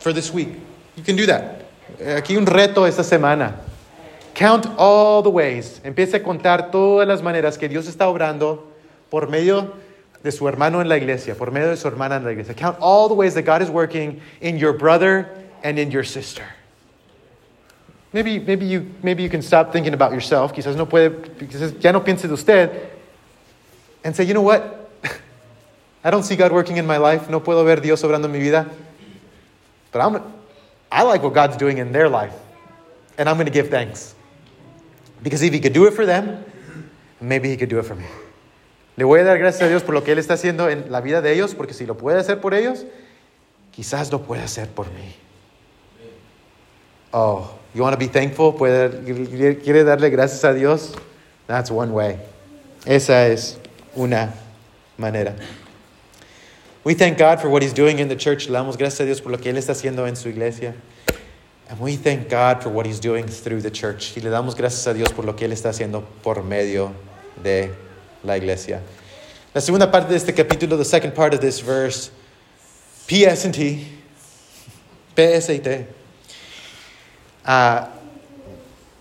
for 0.00 0.12
this 0.12 0.32
week. 0.32 0.48
You 0.96 1.04
can 1.04 1.14
do 1.14 1.26
that. 1.26 1.62
Aquí 2.00 2.36
un 2.36 2.44
reto 2.44 2.88
esta 2.88 3.04
semana. 3.04 3.54
Count 4.34 4.66
all 4.76 5.22
the 5.22 5.30
ways. 5.30 5.80
Empiece 5.84 6.14
a 6.14 6.22
contar 6.24 6.72
todas 6.72 7.06
las 7.06 7.22
maneras 7.22 7.56
que 7.56 7.68
Dios 7.68 7.86
está 7.86 8.08
obrando 8.08 8.64
por 9.10 9.28
medio 9.28 9.74
de 10.26 10.32
su 10.32 10.48
hermano 10.48 10.80
en 10.80 10.88
la 10.88 10.96
iglesia, 10.96 11.36
por 11.36 11.52
medio 11.52 11.68
de 11.68 11.76
su 11.76 11.86
hermana 11.86 12.16
en 12.16 12.24
la 12.24 12.32
iglesia. 12.32 12.52
Count 12.52 12.76
all 12.80 13.08
the 13.08 13.14
ways 13.14 13.34
that 13.34 13.44
God 13.44 13.62
is 13.62 13.70
working 13.70 14.20
in 14.40 14.58
your 14.58 14.72
brother 14.72 15.28
and 15.62 15.78
in 15.78 15.92
your 15.92 16.02
sister. 16.02 16.42
Maybe, 18.12 18.40
maybe, 18.40 18.66
you, 18.66 18.92
maybe 19.04 19.22
you 19.22 19.30
can 19.30 19.40
stop 19.40 19.72
thinking 19.72 19.94
about 19.94 20.10
yourself. 20.10 20.52
Quizás 20.52 20.74
no 20.74 20.86
puede, 20.86 21.10
quizás 21.38 21.80
ya 21.80 21.92
no 21.92 22.00
piense 22.00 22.22
de 22.22 22.34
usted. 22.34 22.90
And 24.02 24.16
say, 24.16 24.24
you 24.24 24.34
know 24.34 24.42
what? 24.42 24.90
I 26.04 26.10
don't 26.10 26.24
see 26.24 26.34
God 26.34 26.50
working 26.50 26.76
in 26.76 26.86
my 26.86 26.96
life. 26.96 27.30
No 27.30 27.38
puedo 27.38 27.64
ver 27.64 27.76
Dios 27.76 28.02
obrando 28.02 28.24
en 28.24 28.32
mi 28.32 28.40
vida. 28.40 28.68
But 29.92 30.00
I'm, 30.00 30.22
I 30.90 31.02
like 31.02 31.22
what 31.22 31.34
God's 31.34 31.56
doing 31.56 31.78
in 31.78 31.92
their 31.92 32.08
life. 32.08 32.34
And 33.16 33.28
I'm 33.28 33.36
going 33.36 33.46
to 33.46 33.52
give 33.52 33.70
thanks. 33.70 34.16
Because 35.22 35.42
if 35.42 35.52
He 35.52 35.60
could 35.60 35.72
do 35.72 35.86
it 35.86 35.94
for 35.94 36.04
them, 36.04 36.44
maybe 37.20 37.48
He 37.48 37.56
could 37.56 37.68
do 37.68 37.78
it 37.78 37.84
for 37.84 37.94
me. 37.94 38.06
Le 38.96 39.04
voy 39.04 39.20
a 39.20 39.24
dar 39.24 39.38
gracias 39.38 39.62
a 39.62 39.68
Dios 39.68 39.82
por 39.82 39.94
lo 39.94 40.02
que 40.02 40.12
Él 40.12 40.18
está 40.18 40.34
haciendo 40.34 40.70
en 40.70 40.90
la 40.90 41.00
vida 41.00 41.20
de 41.20 41.32
ellos, 41.32 41.54
porque 41.54 41.74
si 41.74 41.84
lo 41.84 41.96
puede 41.96 42.18
hacer 42.18 42.40
por 42.40 42.54
ellos, 42.54 42.86
quizás 43.70 44.10
lo 44.10 44.22
puede 44.22 44.42
hacer 44.42 44.68
por 44.68 44.86
mí. 44.86 45.14
Oh, 47.12 47.50
you 47.74 47.82
want 47.82 47.94
to 47.94 47.98
be 47.98 48.08
thankful? 48.08 48.54
¿Puede, 48.54 49.58
¿Quiere 49.58 49.84
darle 49.84 50.10
gracias 50.10 50.44
a 50.44 50.54
Dios? 50.54 50.94
That's 51.46 51.70
one 51.70 51.92
way. 51.92 52.16
Esa 52.86 53.28
es 53.28 53.58
una 53.94 54.32
manera. 54.96 55.34
We 56.84 56.94
thank 56.94 57.18
God 57.18 57.40
for 57.40 57.48
what 57.48 57.62
He's 57.62 57.74
doing 57.74 57.98
in 57.98 58.08
the 58.08 58.16
church. 58.16 58.48
Le 58.48 58.52
damos 58.52 58.78
gracias 58.78 59.00
a 59.00 59.04
Dios 59.04 59.20
por 59.20 59.30
lo 59.30 59.38
que 59.38 59.50
Él 59.50 59.58
está 59.58 59.72
haciendo 59.72 60.06
en 60.06 60.16
su 60.16 60.28
iglesia. 60.28 60.74
And 61.68 61.80
we 61.80 61.96
thank 61.96 62.30
God 62.30 62.62
for 62.62 62.70
what 62.70 62.86
He's 62.86 63.00
doing 63.00 63.26
through 63.26 63.60
the 63.60 63.70
church. 63.70 64.16
Y 64.16 64.20
le 64.22 64.30
damos 64.30 64.54
gracias 64.54 64.86
a 64.86 64.94
Dios 64.94 65.12
por 65.12 65.24
lo 65.24 65.34
que 65.34 65.44
Él 65.44 65.52
está 65.52 65.70
haciendo 65.70 66.04
por 66.22 66.42
medio 66.44 66.92
de 67.42 67.72
la 68.24 68.36
iglesia. 68.36 68.80
La 69.54 69.60
segunda 69.60 69.90
parte 69.90 70.10
de 70.10 70.16
este 70.16 70.34
capítulo, 70.34 70.76
the 70.76 70.84
second 70.84 71.14
part 71.14 71.32
of 71.32 71.40
this 71.40 71.60
verse, 71.60 72.10
PS&T, 73.06 73.86
PST, 75.16 75.86
uh, 77.46 77.86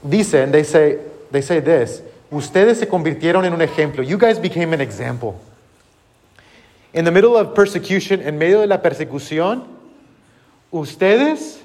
dicen, 0.08 0.52
they 0.52 0.64
say, 0.64 0.98
they 1.32 1.42
say 1.42 1.60
this, 1.60 2.02
ustedes 2.32 2.80
se 2.80 2.86
convirtieron 2.86 3.46
en 3.46 3.54
un 3.54 3.60
ejemplo. 3.60 4.08
You 4.08 4.18
guys 4.18 4.40
became 4.40 4.74
an 4.74 4.82
example. 4.82 5.40
In 6.94 7.04
the 7.04 7.12
middle 7.12 7.36
of 7.36 7.54
persecution, 7.54 8.22
en 8.22 8.38
medio 8.38 8.62
de 8.62 8.68
la 8.68 8.78
persecución, 8.78 9.66
ustedes 10.72 11.60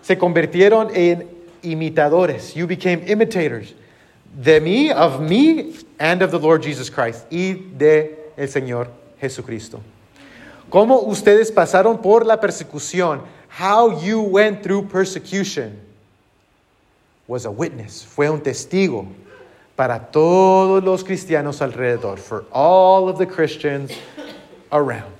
se 0.00 0.16
convirtieron 0.16 0.90
en 0.96 1.28
imitadores. 1.62 2.54
You 2.54 2.66
became 2.66 3.02
imitators 3.06 3.74
de 4.34 4.60
mí, 4.60 4.90
of 4.90 5.20
me, 5.20 5.74
and 5.98 6.22
of 6.22 6.30
the 6.30 6.38
Lord 6.38 6.62
Jesus 6.62 6.90
Christ, 6.90 7.26
y 7.30 7.54
de 7.76 8.16
el 8.36 8.48
Señor 8.48 8.88
Jesucristo. 9.20 9.80
Cómo 10.70 11.06
ustedes 11.06 11.52
pasaron 11.52 12.02
por 12.02 12.24
la 12.24 12.38
persecución, 12.38 13.22
how 13.48 14.00
you 14.00 14.20
went 14.20 14.62
through 14.62 14.88
persecution, 14.88 15.80
was 17.26 17.44
a 17.44 17.50
witness, 17.50 18.02
fue 18.02 18.28
un 18.28 18.40
testigo 18.40 19.06
para 19.76 20.08
todos 20.12 20.82
los 20.82 21.04
cristianos 21.04 21.60
alrededor, 21.60 22.18
for 22.18 22.44
all 22.52 23.08
of 23.08 23.18
the 23.18 23.26
Christians 23.26 23.92
around. 24.72 25.12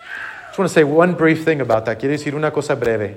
I 0.00 0.48
just 0.48 0.58
want 0.58 0.68
to 0.68 0.74
say 0.74 0.84
one 0.84 1.14
brief 1.14 1.44
thing 1.44 1.60
about 1.60 1.84
that. 1.84 1.98
Quiero 1.98 2.16
decir 2.16 2.34
una 2.34 2.50
cosa 2.50 2.74
breve. 2.74 3.16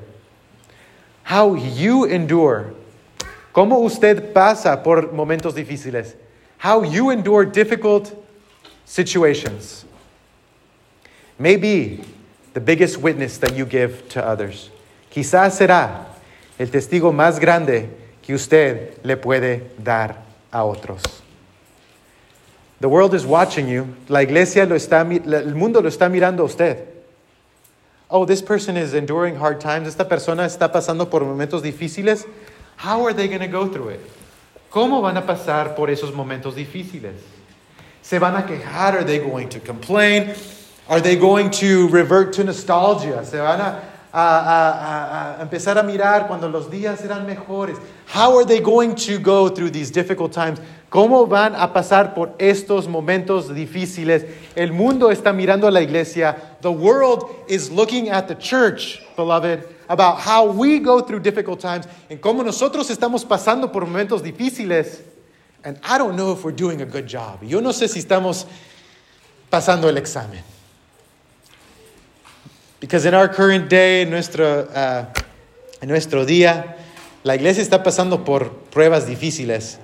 How 1.24 1.56
you 1.56 2.06
endure 2.06 2.74
Cómo 3.54 3.80
usted 3.80 4.34
pasa 4.34 4.82
por 4.82 5.12
momentos 5.12 5.54
difíciles. 5.54 6.16
How 6.58 6.84
you 6.84 7.10
endure 7.10 7.46
difficult 7.46 8.14
situations 8.86 9.86
may 11.38 11.58
be 11.58 12.04
the 12.54 12.60
biggest 12.60 12.98
witness 12.98 13.38
that 13.40 13.56
you 13.56 13.66
give 13.66 14.08
to 14.10 14.26
others. 14.26 14.70
Quizás 15.12 15.58
será 15.58 16.06
el 16.60 16.68
testigo 16.68 17.12
más 17.12 17.40
grande 17.40 17.90
que 18.22 18.36
usted 18.36 19.04
le 19.04 19.18
puede 19.18 19.62
dar 19.82 20.18
a 20.52 20.64
otros. 20.64 21.02
The 22.80 22.90
world 22.90 23.14
is 23.14 23.26
watching 23.26 23.68
you. 23.68 23.96
La 24.08 24.22
iglesia 24.22 24.66
lo 24.66 24.76
está, 24.76 25.02
el 25.02 25.56
mundo 25.56 25.82
lo 25.82 25.90
está 25.90 26.10
mirando 26.10 26.42
a 26.42 26.46
usted. 26.46 26.88
Oh, 28.10 28.26
this 28.26 28.42
person 28.42 28.76
is 28.76 28.94
enduring 28.94 29.36
hard 29.36 29.60
times. 29.62 29.88
Esta 29.88 30.06
persona 30.06 30.46
está 30.46 30.72
pasando 30.72 31.10
por 31.10 31.22
momentos 31.22 31.62
difíciles. 31.62 32.26
How 32.82 33.06
are 33.06 33.14
they 33.14 33.28
going 33.28 33.42
to 33.42 33.48
go 33.48 33.68
through 33.68 33.90
it? 33.90 34.00
¿Cómo 34.72 35.04
van 35.04 35.16
a 35.16 35.22
pasar 35.22 35.76
por 35.76 35.90
esos 35.90 36.14
momentos 36.14 36.56
difíciles? 36.56 37.14
¿Se 38.02 38.18
van 38.18 38.36
a 38.36 38.42
quejar? 38.42 38.96
Are 38.96 39.04
they 39.04 39.20
going 39.20 39.50
to 39.50 39.60
complain? 39.60 40.34
Are 40.90 41.00
they 41.00 41.16
going 41.16 41.52
to 41.52 41.90
revert 41.90 42.34
to 42.34 42.44
nostalgia? 42.44 43.24
¿Se 43.24 43.38
van 43.38 43.62
a, 43.62 43.84
a, 44.14 45.38
a, 45.38 45.40
a 45.40 45.42
empezar 45.42 45.78
a 45.78 45.84
mirar 45.84 46.28
cuando 46.28 46.50
los 46.50 46.70
días 46.70 47.04
eran 47.04 47.26
mejores? 47.26 47.78
How 48.08 48.38
are 48.38 48.46
they 48.46 48.60
going 48.60 48.96
to 48.96 49.20
go 49.20 49.50
through 49.50 49.72
these 49.72 49.92
difficult 49.92 50.34
times? 50.34 50.60
¿Cómo 50.90 51.28
van 51.28 51.56
a 51.56 51.72
pasar 51.72 52.14
por 52.14 52.36
estos 52.38 52.88
momentos 52.88 53.48
difíciles? 53.48 54.26
El 54.56 54.74
mundo 54.74 55.10
está 55.10 55.32
mirando 55.34 55.68
a 55.68 55.72
la 55.72 55.82
iglesia. 55.82 56.36
The 56.62 56.72
world 56.72 57.24
is 57.48 57.72
looking 57.72 58.10
at 58.10 58.28
the 58.28 58.36
church, 58.36 59.02
beloved 59.16 59.64
about 59.92 60.20
how 60.20 60.46
we 60.46 60.80
go 60.80 61.02
through 61.02 61.20
difficult 61.20 61.60
times 61.60 61.86
and 62.10 62.20
cómo 62.22 62.44
nosotros 62.44 62.90
estamos 62.90 63.26
pasando 63.26 63.72
por 63.72 63.86
momentos 63.86 64.22
difíciles. 64.22 65.02
And 65.64 65.80
I 65.84 65.98
don't 65.98 66.16
know 66.16 66.32
if 66.32 66.44
we're 66.44 66.54
doing 66.54 66.82
a 66.82 66.86
good 66.86 67.08
job. 67.08 67.44
Yo 67.44 67.60
no 67.60 67.72
sé 67.72 67.88
si 67.88 68.00
estamos 68.00 68.46
pasando 69.50 69.90
el 69.90 69.98
examen. 69.98 70.42
Because 72.82 73.06
in 73.06 73.14
our 73.14 73.30
current 73.30 73.70
day, 73.70 74.02
en 74.02 74.10
nuestro, 74.10 74.64
uh, 74.64 75.06
en 75.82 75.88
nuestro 75.88 76.26
día, 76.26 76.76
la 77.24 77.36
iglesia 77.36 77.62
está 77.64 77.84
pasando 77.84 78.26
por 78.26 78.50
pruebas 78.72 79.06
difíciles. 79.06 79.78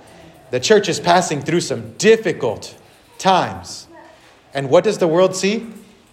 The 0.49 0.59
church 0.59 0.89
is 0.89 0.99
passing 0.99 1.41
through 1.41 1.61
some 1.61 1.93
difficult 1.99 2.75
times. 3.19 3.87
And 4.51 4.71
what 4.71 4.83
does 4.83 4.97
the 4.97 5.07
world 5.07 5.35
see? 5.35 5.67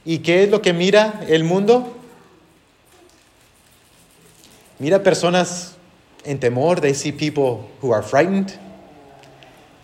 ¿Y 0.06 0.18
qué 0.18 0.44
es 0.44 0.50
lo 0.50 0.58
que 0.58 0.74
mira 0.74 1.24
el 1.26 1.42
mundo? 1.42 1.94
Mira 4.78 4.98
personas 4.98 5.72
en 6.26 6.38
temor. 6.38 6.82
They 6.82 6.92
see 6.92 7.12
people 7.12 7.70
who 7.80 7.92
are 7.92 8.02
frightened. 8.02 8.58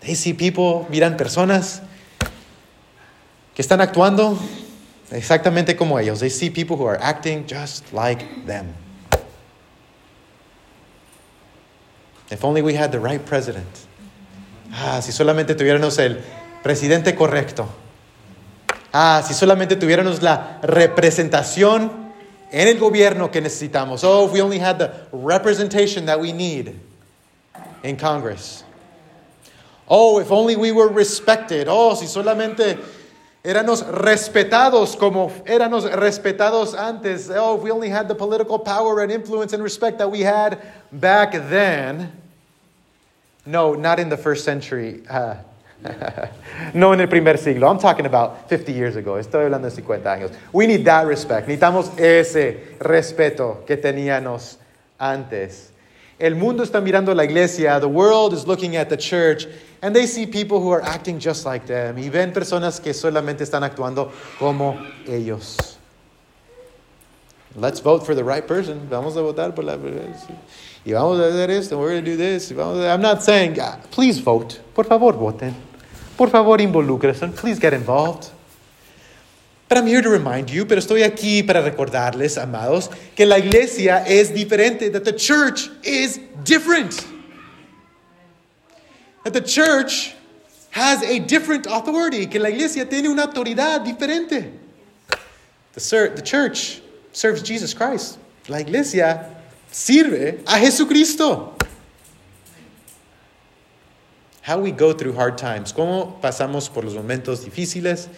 They 0.01 0.13
see 0.13 0.33
people, 0.33 0.85
miran 0.91 1.17
personas 1.17 1.81
que 3.55 3.63
están 3.63 3.81
actuando 3.81 4.37
exactamente 5.11 5.75
como 5.75 5.97
ellos. 5.97 6.19
They 6.19 6.29
see 6.29 6.49
people 6.49 6.77
who 6.77 6.85
are 6.85 6.99
acting 7.01 7.45
just 7.45 7.93
like 7.93 8.45
them. 8.45 8.73
If 12.29 12.45
only 12.45 12.61
we 12.61 12.73
had 12.73 12.91
the 12.91 12.99
right 12.99 13.23
president. 13.25 13.67
Ah, 14.73 15.01
si 15.01 15.11
solamente 15.11 15.53
tuviéramos 15.53 15.99
el 15.99 16.21
presidente 16.63 17.13
correcto. 17.13 17.67
Ah, 18.93 19.21
si 19.25 19.33
solamente 19.33 19.75
tuviéramos 19.75 20.21
la 20.21 20.59
representación 20.61 21.91
en 22.51 22.67
el 22.67 22.79
gobierno 22.79 23.29
que 23.31 23.41
necesitamos. 23.41 24.03
Oh, 24.03 24.27
if 24.27 24.31
we 24.31 24.41
only 24.41 24.59
had 24.59 24.79
the 24.79 24.91
representation 25.11 26.05
that 26.05 26.19
we 26.19 26.31
need 26.31 26.79
in 27.83 27.97
Congress. 27.97 28.63
Oh, 29.87 30.19
if 30.19 30.31
only 30.31 30.55
we 30.55 30.71
were 30.71 30.87
respected. 30.87 31.67
Oh, 31.69 31.95
si 31.95 32.05
solamente 32.05 32.77
Éramos 33.43 33.83
respetados 33.87 34.95
como 34.95 35.31
éramos 35.45 35.91
respetados 35.91 36.75
antes. 36.75 37.29
Oh, 37.29 37.55
if 37.57 37.63
we 37.63 37.71
only 37.71 37.89
had 37.89 38.07
the 38.07 38.13
political 38.13 38.59
power 38.59 39.01
and 39.01 39.11
influence 39.11 39.53
and 39.53 39.63
respect 39.63 39.97
that 39.97 40.11
we 40.11 40.21
had 40.21 40.59
back 40.91 41.31
then. 41.49 42.11
No, 43.43 43.73
not 43.73 43.99
in 43.99 44.09
the 44.09 44.17
first 44.17 44.45
century. 44.45 45.01
Uh, 45.09 45.37
no 46.75 46.93
en 46.93 47.01
el 47.01 47.07
primer 47.07 47.37
siglo. 47.37 47.67
I'm 47.67 47.79
talking 47.79 48.05
about 48.05 48.47
50 48.47 48.71
years 48.71 48.95
ago. 48.95 49.15
Estoy 49.15 49.45
hablando 49.45 49.63
de 49.63 49.71
50 49.71 50.03
años. 50.03 50.31
We 50.53 50.67
need 50.67 50.85
that 50.85 51.07
respect. 51.07 51.47
Necesitamos 51.47 51.97
ese 51.99 52.77
respeto 52.79 53.65
que 53.65 53.75
teníamos 53.75 54.57
antes. 54.99 55.70
El 56.21 56.35
mundo 56.35 56.61
está 56.63 56.79
mirando 56.79 57.15
la 57.15 57.23
iglesia. 57.23 57.79
The 57.79 57.87
world 57.87 58.33
is 58.33 58.45
looking 58.45 58.75
at 58.75 58.89
the 58.89 58.97
church. 58.97 59.47
And 59.81 59.95
they 59.95 60.05
see 60.05 60.27
people 60.27 60.59
who 60.59 60.69
are 60.69 60.83
acting 60.83 61.19
just 61.19 61.45
like 61.45 61.65
them. 61.65 61.97
Y 61.97 62.09
ven 62.09 62.31
personas 62.31 62.79
que 62.79 62.93
solamente 62.93 63.43
están 63.43 63.63
actuando 63.63 64.11
como 64.37 64.77
ellos. 65.07 65.57
Let's 67.55 67.81
vote 67.81 68.05
for 68.05 68.13
the 68.13 68.23
right 68.23 68.45
person. 68.47 68.87
Vamos 68.87 69.17
a 69.17 69.21
votar 69.21 69.55
por 69.55 69.63
la 69.63 69.77
y 70.83 70.93
vamos 70.93 71.19
a 71.19 71.27
hacer 71.27 71.49
esto. 71.49 71.79
We're 71.79 71.91
going 71.91 72.05
to 72.05 72.11
do 72.11 72.17
this. 72.17 72.51
I'm 72.51 73.01
not 73.01 73.23
saying, 73.23 73.59
ah, 73.59 73.79
please 73.89 74.19
vote. 74.19 74.61
Por 74.75 74.85
favor, 74.85 75.13
voten. 75.13 75.55
Por 76.17 76.29
favor, 76.29 76.59
involúcrense. 76.61 77.35
Please 77.35 77.59
get 77.59 77.73
involved. 77.73 78.29
But 79.71 79.77
I'm 79.77 79.87
here 79.87 80.01
to 80.01 80.09
remind 80.09 80.49
you, 80.49 80.65
pero 80.65 80.81
estoy 80.81 81.01
aquí 81.01 81.47
para 81.47 81.61
recordarles, 81.61 82.37
amados, 82.37 82.89
que 83.15 83.25
la 83.25 83.37
iglesia 83.37 84.03
es 84.05 84.31
diferente, 84.31 84.91
that 84.91 85.05
the 85.05 85.13
church 85.13 85.69
is 85.81 86.19
different. 86.43 87.07
That 89.23 89.31
the 89.31 89.39
church 89.39 90.13
has 90.71 91.01
a 91.03 91.19
different 91.19 91.67
authority, 91.67 92.25
que 92.25 92.41
la 92.41 92.49
iglesia 92.49 92.85
tiene 92.85 93.07
una 93.07 93.27
autoridad 93.27 93.85
diferente. 93.85 94.51
The, 95.71 96.11
the 96.17 96.21
church 96.21 96.81
serves 97.13 97.41
Jesus 97.41 97.73
Christ. 97.73 98.19
La 98.49 98.57
iglesia 98.57 99.37
sirve 99.71 100.41
a 100.47 100.59
Jesucristo. 100.59 101.53
How 104.41 104.59
we 104.59 104.73
go 104.73 104.91
through 104.91 105.13
hard 105.13 105.37
times, 105.37 105.71
cómo 105.71 106.19
pasamos 106.19 106.67
por 106.67 106.83
los 106.83 106.95
momentos 106.95 107.45
difíciles. 107.45 108.09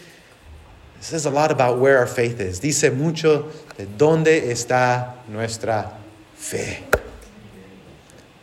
It 1.04 1.08
says 1.08 1.26
a 1.26 1.30
lot 1.30 1.52
about 1.52 1.80
where 1.80 1.98
our 1.98 2.08
faith 2.08 2.40
is. 2.40 2.62
Dice 2.62 2.90
mucho 2.90 3.52
de 3.76 3.86
dónde 3.86 4.50
está 4.50 5.16
nuestra 5.28 5.92
fe. 6.34 6.82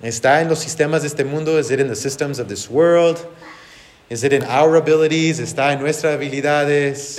¿Está 0.03 0.43
en 0.43 0.51
los 0.51 0.59
sistemas 0.63 1.01
de 1.01 1.07
este 1.07 1.25
mundo? 1.25 1.57
Is 1.57 1.71
it 1.71 1.81
in 1.81 1.89
the 1.89 1.97
systems 1.97 2.39
of 2.39 2.51
this 2.51 2.69
world? 2.69 3.27
Is 4.11 4.25
it 4.25 4.35
in 4.35 4.45
our 4.45 4.77
abilities? 4.77 5.41
¿Está 5.41 5.73
en 5.73 5.81
nuestras 5.81 6.19
habilidades? 6.19 7.19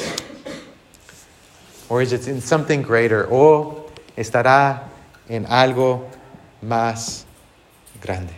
Or 1.89 2.03
is 2.03 2.13
it 2.13 2.27
in 2.27 2.39
something 2.39 2.83
greater? 2.83 3.27
¿O 3.31 3.89
estará 4.15 4.81
en 5.27 5.47
algo 5.47 6.07
más 6.63 7.23
grande? 7.99 8.35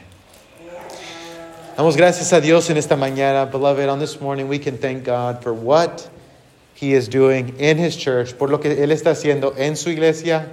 Damos 1.76 1.98
gracias 1.98 2.32
a 2.32 2.40
Dios 2.40 2.70
en 2.70 2.78
esta 2.78 2.96
mañana. 2.96 3.52
Beloved, 3.52 3.90
on 3.90 4.00
this 4.00 4.22
morning 4.22 4.48
we 4.48 4.58
can 4.58 4.78
thank 4.78 5.04
God 5.04 5.44
for 5.44 5.54
what 5.54 6.10
He 6.84 6.94
is 6.94 7.08
doing 7.08 7.56
in 7.60 7.78
His 7.78 7.96
church, 7.96 8.38
por 8.38 8.50
lo 8.50 8.60
que 8.60 8.70
Él 8.84 8.92
está 8.92 9.12
haciendo 9.12 9.56
en 9.58 9.78
su 9.78 9.90
iglesia 9.90 10.52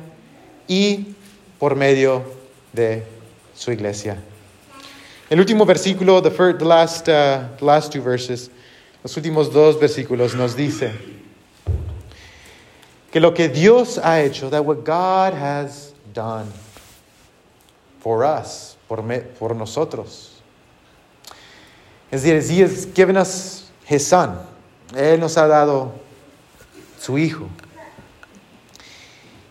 y 0.69 1.17
por 1.59 1.75
medio 1.75 2.23
de 2.73 3.03
su 3.53 3.73
iglesia. 3.73 4.17
El 5.29 5.41
último 5.41 5.67
versículo, 5.67 6.23
the, 6.23 6.31
first, 6.31 6.61
the, 6.61 6.65
last, 6.65 7.09
uh, 7.09 7.49
the 7.59 7.65
last 7.65 7.93
two 7.93 8.01
verses, 8.01 8.49
los 9.03 9.17
últimos 9.17 9.53
dos 9.53 9.77
versículos 9.81 10.37
nos 10.37 10.55
dice 10.55 10.93
que 13.11 13.19
lo 13.19 13.33
que 13.33 13.49
Dios 13.49 13.99
ha 13.99 14.21
hecho, 14.21 14.51
that 14.51 14.65
what 14.65 14.85
God 14.85 15.35
has 15.35 15.95
done 16.13 16.47
for 17.99 18.23
us, 18.23 18.77
por, 18.87 19.03
me, 19.03 19.19
por 19.19 19.51
nosotros, 19.51 20.31
Es 22.13 22.23
decir, 22.23 22.57
He 22.57 22.63
has 22.63 22.87
given 22.87 23.17
us 23.17 23.71
His 23.85 24.07
Son. 24.07 24.39
Él 24.95 25.19
nos 25.19 25.37
ha 25.37 25.47
dado 25.47 25.93
su 27.01 27.17
Hijo. 27.17 27.49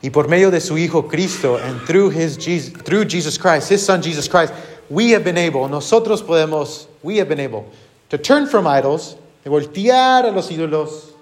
Y 0.02 0.12
por 0.12 0.28
medio 0.28 0.52
de 0.52 0.62
su 0.62 0.78
Hijo 0.78 1.10
Cristo, 1.10 1.58
and 1.58 1.82
through, 1.82 2.10
his 2.10 2.38
Jesus, 2.38 2.72
through 2.72 3.06
Jesus 3.06 3.38
Christ, 3.38 3.70
His 3.70 3.84
Son 3.86 4.02
Jesus 4.02 4.28
Christ, 4.28 4.54
we 4.90 5.12
have 5.12 5.24
been 5.24 5.38
able, 5.38 5.68
nosotros 5.68 6.22
podemos, 6.22 6.88
we 7.04 7.18
have 7.18 7.28
been 7.28 7.40
able 7.40 7.70
to 8.10 8.18
turn 8.18 8.48
from 8.48 8.66
idols, 8.66 9.16
de 9.44 9.50
voltear 9.50 10.26
a 10.26 10.32
los 10.32 10.50
ídolos 10.50 11.14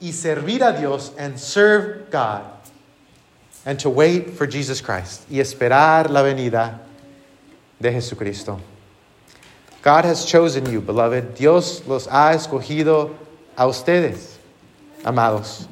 y 0.00 0.12
servir 0.12 0.62
a 0.62 0.78
Dios 0.78 1.12
and 1.18 1.38
serve 1.38 2.10
God 2.10 2.42
and 3.66 3.78
to 3.80 3.90
wait 3.90 4.30
for 4.30 4.46
Jesus 4.46 4.80
Christ 4.80 5.22
y 5.30 5.36
esperar 5.36 6.10
la 6.10 6.22
venida 6.22 6.78
de 7.80 7.92
Jesucristo. 7.92 8.60
God 9.82 10.04
has 10.04 10.24
chosen 10.24 10.70
you, 10.70 10.80
beloved. 10.80 11.34
Dios 11.34 11.86
los 11.86 12.06
ha 12.06 12.32
escogido 12.34 13.14
a 13.56 13.66
ustedes, 13.66 14.38
amados. 15.04 15.66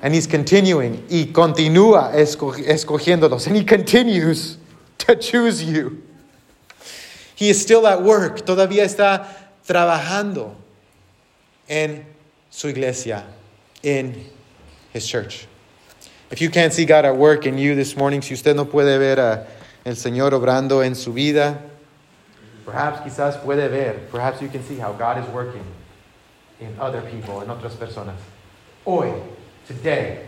And 0.00 0.14
He's 0.14 0.26
continuing, 0.26 1.04
y 1.10 1.32
continúa 1.32 2.12
escogiéndolos, 2.14 3.46
and 3.46 3.56
He 3.56 3.64
continues 3.64 4.56
to 4.98 5.16
choose 5.16 5.62
you. 5.62 6.02
He 7.34 7.50
is 7.50 7.60
still 7.60 7.86
at 7.86 8.02
work, 8.02 8.44
todavía 8.44 8.84
está 8.84 9.26
trabajando 9.66 10.54
en 11.68 12.06
su 12.50 12.68
iglesia, 12.68 13.24
in 13.82 14.24
His 14.92 15.06
church. 15.06 15.46
If 16.30 16.40
you 16.40 16.50
can't 16.50 16.72
see 16.72 16.84
God 16.84 17.04
at 17.04 17.16
work 17.16 17.46
in 17.46 17.58
you 17.58 17.74
this 17.74 17.96
morning, 17.96 18.22
si 18.22 18.34
usted 18.34 18.54
no 18.54 18.66
puede 18.66 18.98
ver 18.98 19.18
a 19.18 19.46
el 19.84 19.94
Señor 19.94 20.32
obrando 20.32 20.84
en 20.84 20.94
su 20.94 21.12
vida, 21.12 21.58
Perhaps 22.66 23.00
quizás 23.00 23.42
puede 23.42 23.70
ver, 23.70 23.94
perhaps 24.10 24.42
you 24.42 24.48
can 24.48 24.62
see 24.62 24.76
how 24.76 24.92
God 24.92 25.16
is 25.16 25.26
working 25.30 25.64
in 26.60 26.74
other 26.78 27.02
people, 27.02 27.40
in 27.42 27.50
otras 27.50 27.74
personas. 27.74 28.18
Hoy, 28.84 29.12
today, 29.66 30.26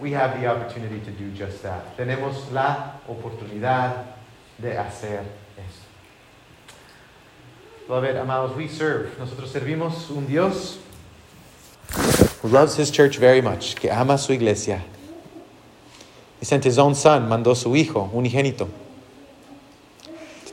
we 0.00 0.12
have 0.12 0.40
the 0.40 0.46
opportunity 0.46 1.00
to 1.00 1.10
do 1.10 1.30
just 1.32 1.62
that. 1.62 1.96
Tenemos 1.96 2.50
la 2.52 3.00
oportunidad 3.08 4.06
de 4.60 4.70
hacer 4.70 5.24
esto. 5.56 5.86
Beloved, 7.86 8.16
amados, 8.16 8.56
we 8.56 8.68
serve. 8.68 9.16
Nosotros 9.18 9.52
servimos 9.52 10.10
un 10.10 10.26
Dios 10.26 10.78
who 12.42 12.48
loves 12.48 12.76
his 12.76 12.90
church 12.90 13.18
very 13.18 13.40
much, 13.40 13.76
que 13.76 13.90
ama 13.90 14.16
su 14.16 14.32
iglesia. 14.32 14.82
He 16.38 16.46
sent 16.46 16.64
his 16.64 16.78
own 16.78 16.94
son, 16.94 17.28
mandó 17.28 17.54
su 17.54 17.70
hijo, 17.70 18.10
unigénito 18.14 18.70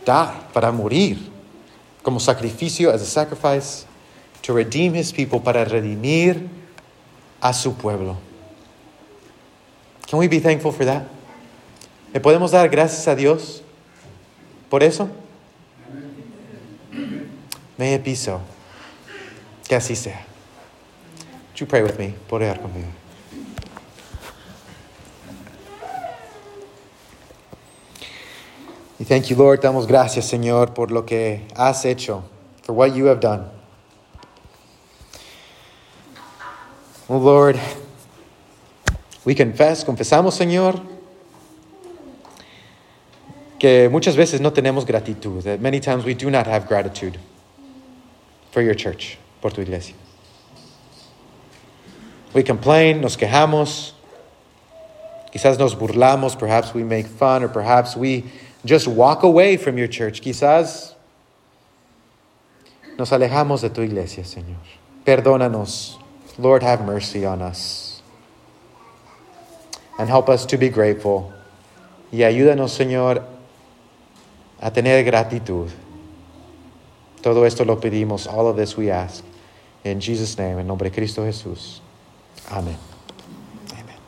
die, 0.08 0.34
para 0.54 0.72
morir, 0.72 1.18
como 2.02 2.20
sacrificio, 2.20 2.92
as 2.92 3.02
a 3.02 3.06
sacrifice, 3.06 3.86
to 4.48 4.54
redeem 4.54 4.94
his 4.94 5.12
people, 5.12 5.42
para 5.42 5.66
redimir 5.66 6.48
a 7.42 7.52
su 7.52 7.74
pueblo. 7.74 8.16
Can 10.08 10.20
we 10.20 10.30
be 10.30 10.40
thankful 10.40 10.72
for 10.72 10.86
that? 10.86 11.06
¿Le 12.14 12.22
podemos 12.22 12.52
dar 12.52 12.70
gracias 12.70 13.10
a 13.10 13.16
Dios 13.16 13.62
por 14.70 14.84
eso? 14.84 15.10
May 17.78 17.96
it 17.96 18.06
be 18.06 18.16
so. 18.16 18.40
Que 19.68 19.76
así 19.76 19.98
sea. 19.98 20.26
Would 21.50 21.60
you 21.60 21.66
pray 21.66 21.84
with 21.84 22.00
me? 22.00 22.14
Por 22.30 22.40
orar 22.40 22.62
conmigo. 22.62 22.88
Y 28.98 29.04
thank 29.04 29.26
you, 29.26 29.36
Lord. 29.36 29.60
Damos 29.60 29.86
gracias, 29.86 30.26
Señor, 30.26 30.74
por 30.74 30.90
lo 30.90 31.06
que 31.06 31.46
has 31.54 31.84
hecho, 31.84 32.24
for 32.64 32.72
what 32.72 32.96
you 32.96 33.08
have 33.08 33.20
done. 33.20 33.57
Oh, 37.10 37.18
Lord, 37.18 37.58
we 39.24 39.34
confess, 39.34 39.86
confesamos, 39.86 40.34
Señor, 40.34 40.82
que 43.60 43.88
muchas 43.90 44.18
veces 44.18 44.42
no 44.42 44.52
tenemos 44.52 44.86
gratitud. 44.86 45.44
That 45.44 45.62
many 45.62 45.80
times 45.80 46.04
we 46.04 46.14
do 46.14 46.30
not 46.30 46.48
have 46.48 46.68
gratitude 46.68 47.18
for 48.52 48.62
your 48.62 48.74
church, 48.74 49.18
por 49.42 49.52
tu 49.52 49.62
iglesia. 49.62 49.96
We 52.34 52.44
complain, 52.44 53.00
nos 53.00 53.16
quejamos, 53.16 53.94
quizás 55.34 55.58
nos 55.58 55.76
burlamos, 55.76 56.38
perhaps 56.38 56.74
we 56.74 56.84
make 56.84 57.08
fun, 57.08 57.42
or 57.42 57.48
perhaps 57.48 57.96
we 57.96 58.26
just 58.66 58.86
walk 58.86 59.24
away 59.24 59.56
from 59.56 59.78
your 59.78 59.88
church. 59.88 60.22
Quizás 60.22 60.94
nos 62.98 63.12
alejamos 63.12 63.62
de 63.62 63.70
tu 63.70 63.82
iglesia, 63.82 64.26
Señor. 64.26 64.58
Perdónanos. 65.06 66.00
Lord, 66.38 66.64
have 66.64 66.86
mercy 66.86 67.26
on 67.26 67.42
us. 67.42 68.02
And 70.00 70.10
help 70.10 70.30
us 70.30 70.46
to 70.48 70.58
be 70.58 70.70
grateful. 70.70 71.34
Y 72.12 72.20
ayúdanos, 72.20 72.72
Señor, 72.72 73.24
a 74.62 74.72
tener 74.72 75.04
gratitud. 75.04 75.70
Todo 77.22 77.46
esto 77.46 77.66
lo 77.66 77.78
pedimos. 77.78 78.28
All 78.28 78.48
of 78.48 78.56
this 78.56 78.78
we 78.78 78.92
ask. 78.92 79.24
In 79.84 80.00
Jesus' 80.00 80.38
name, 80.38 80.60
en 80.60 80.68
nombre 80.68 80.90
de 80.90 80.96
Cristo 80.96 81.24
Jesús. 81.24 81.80
Amén. 82.50 82.78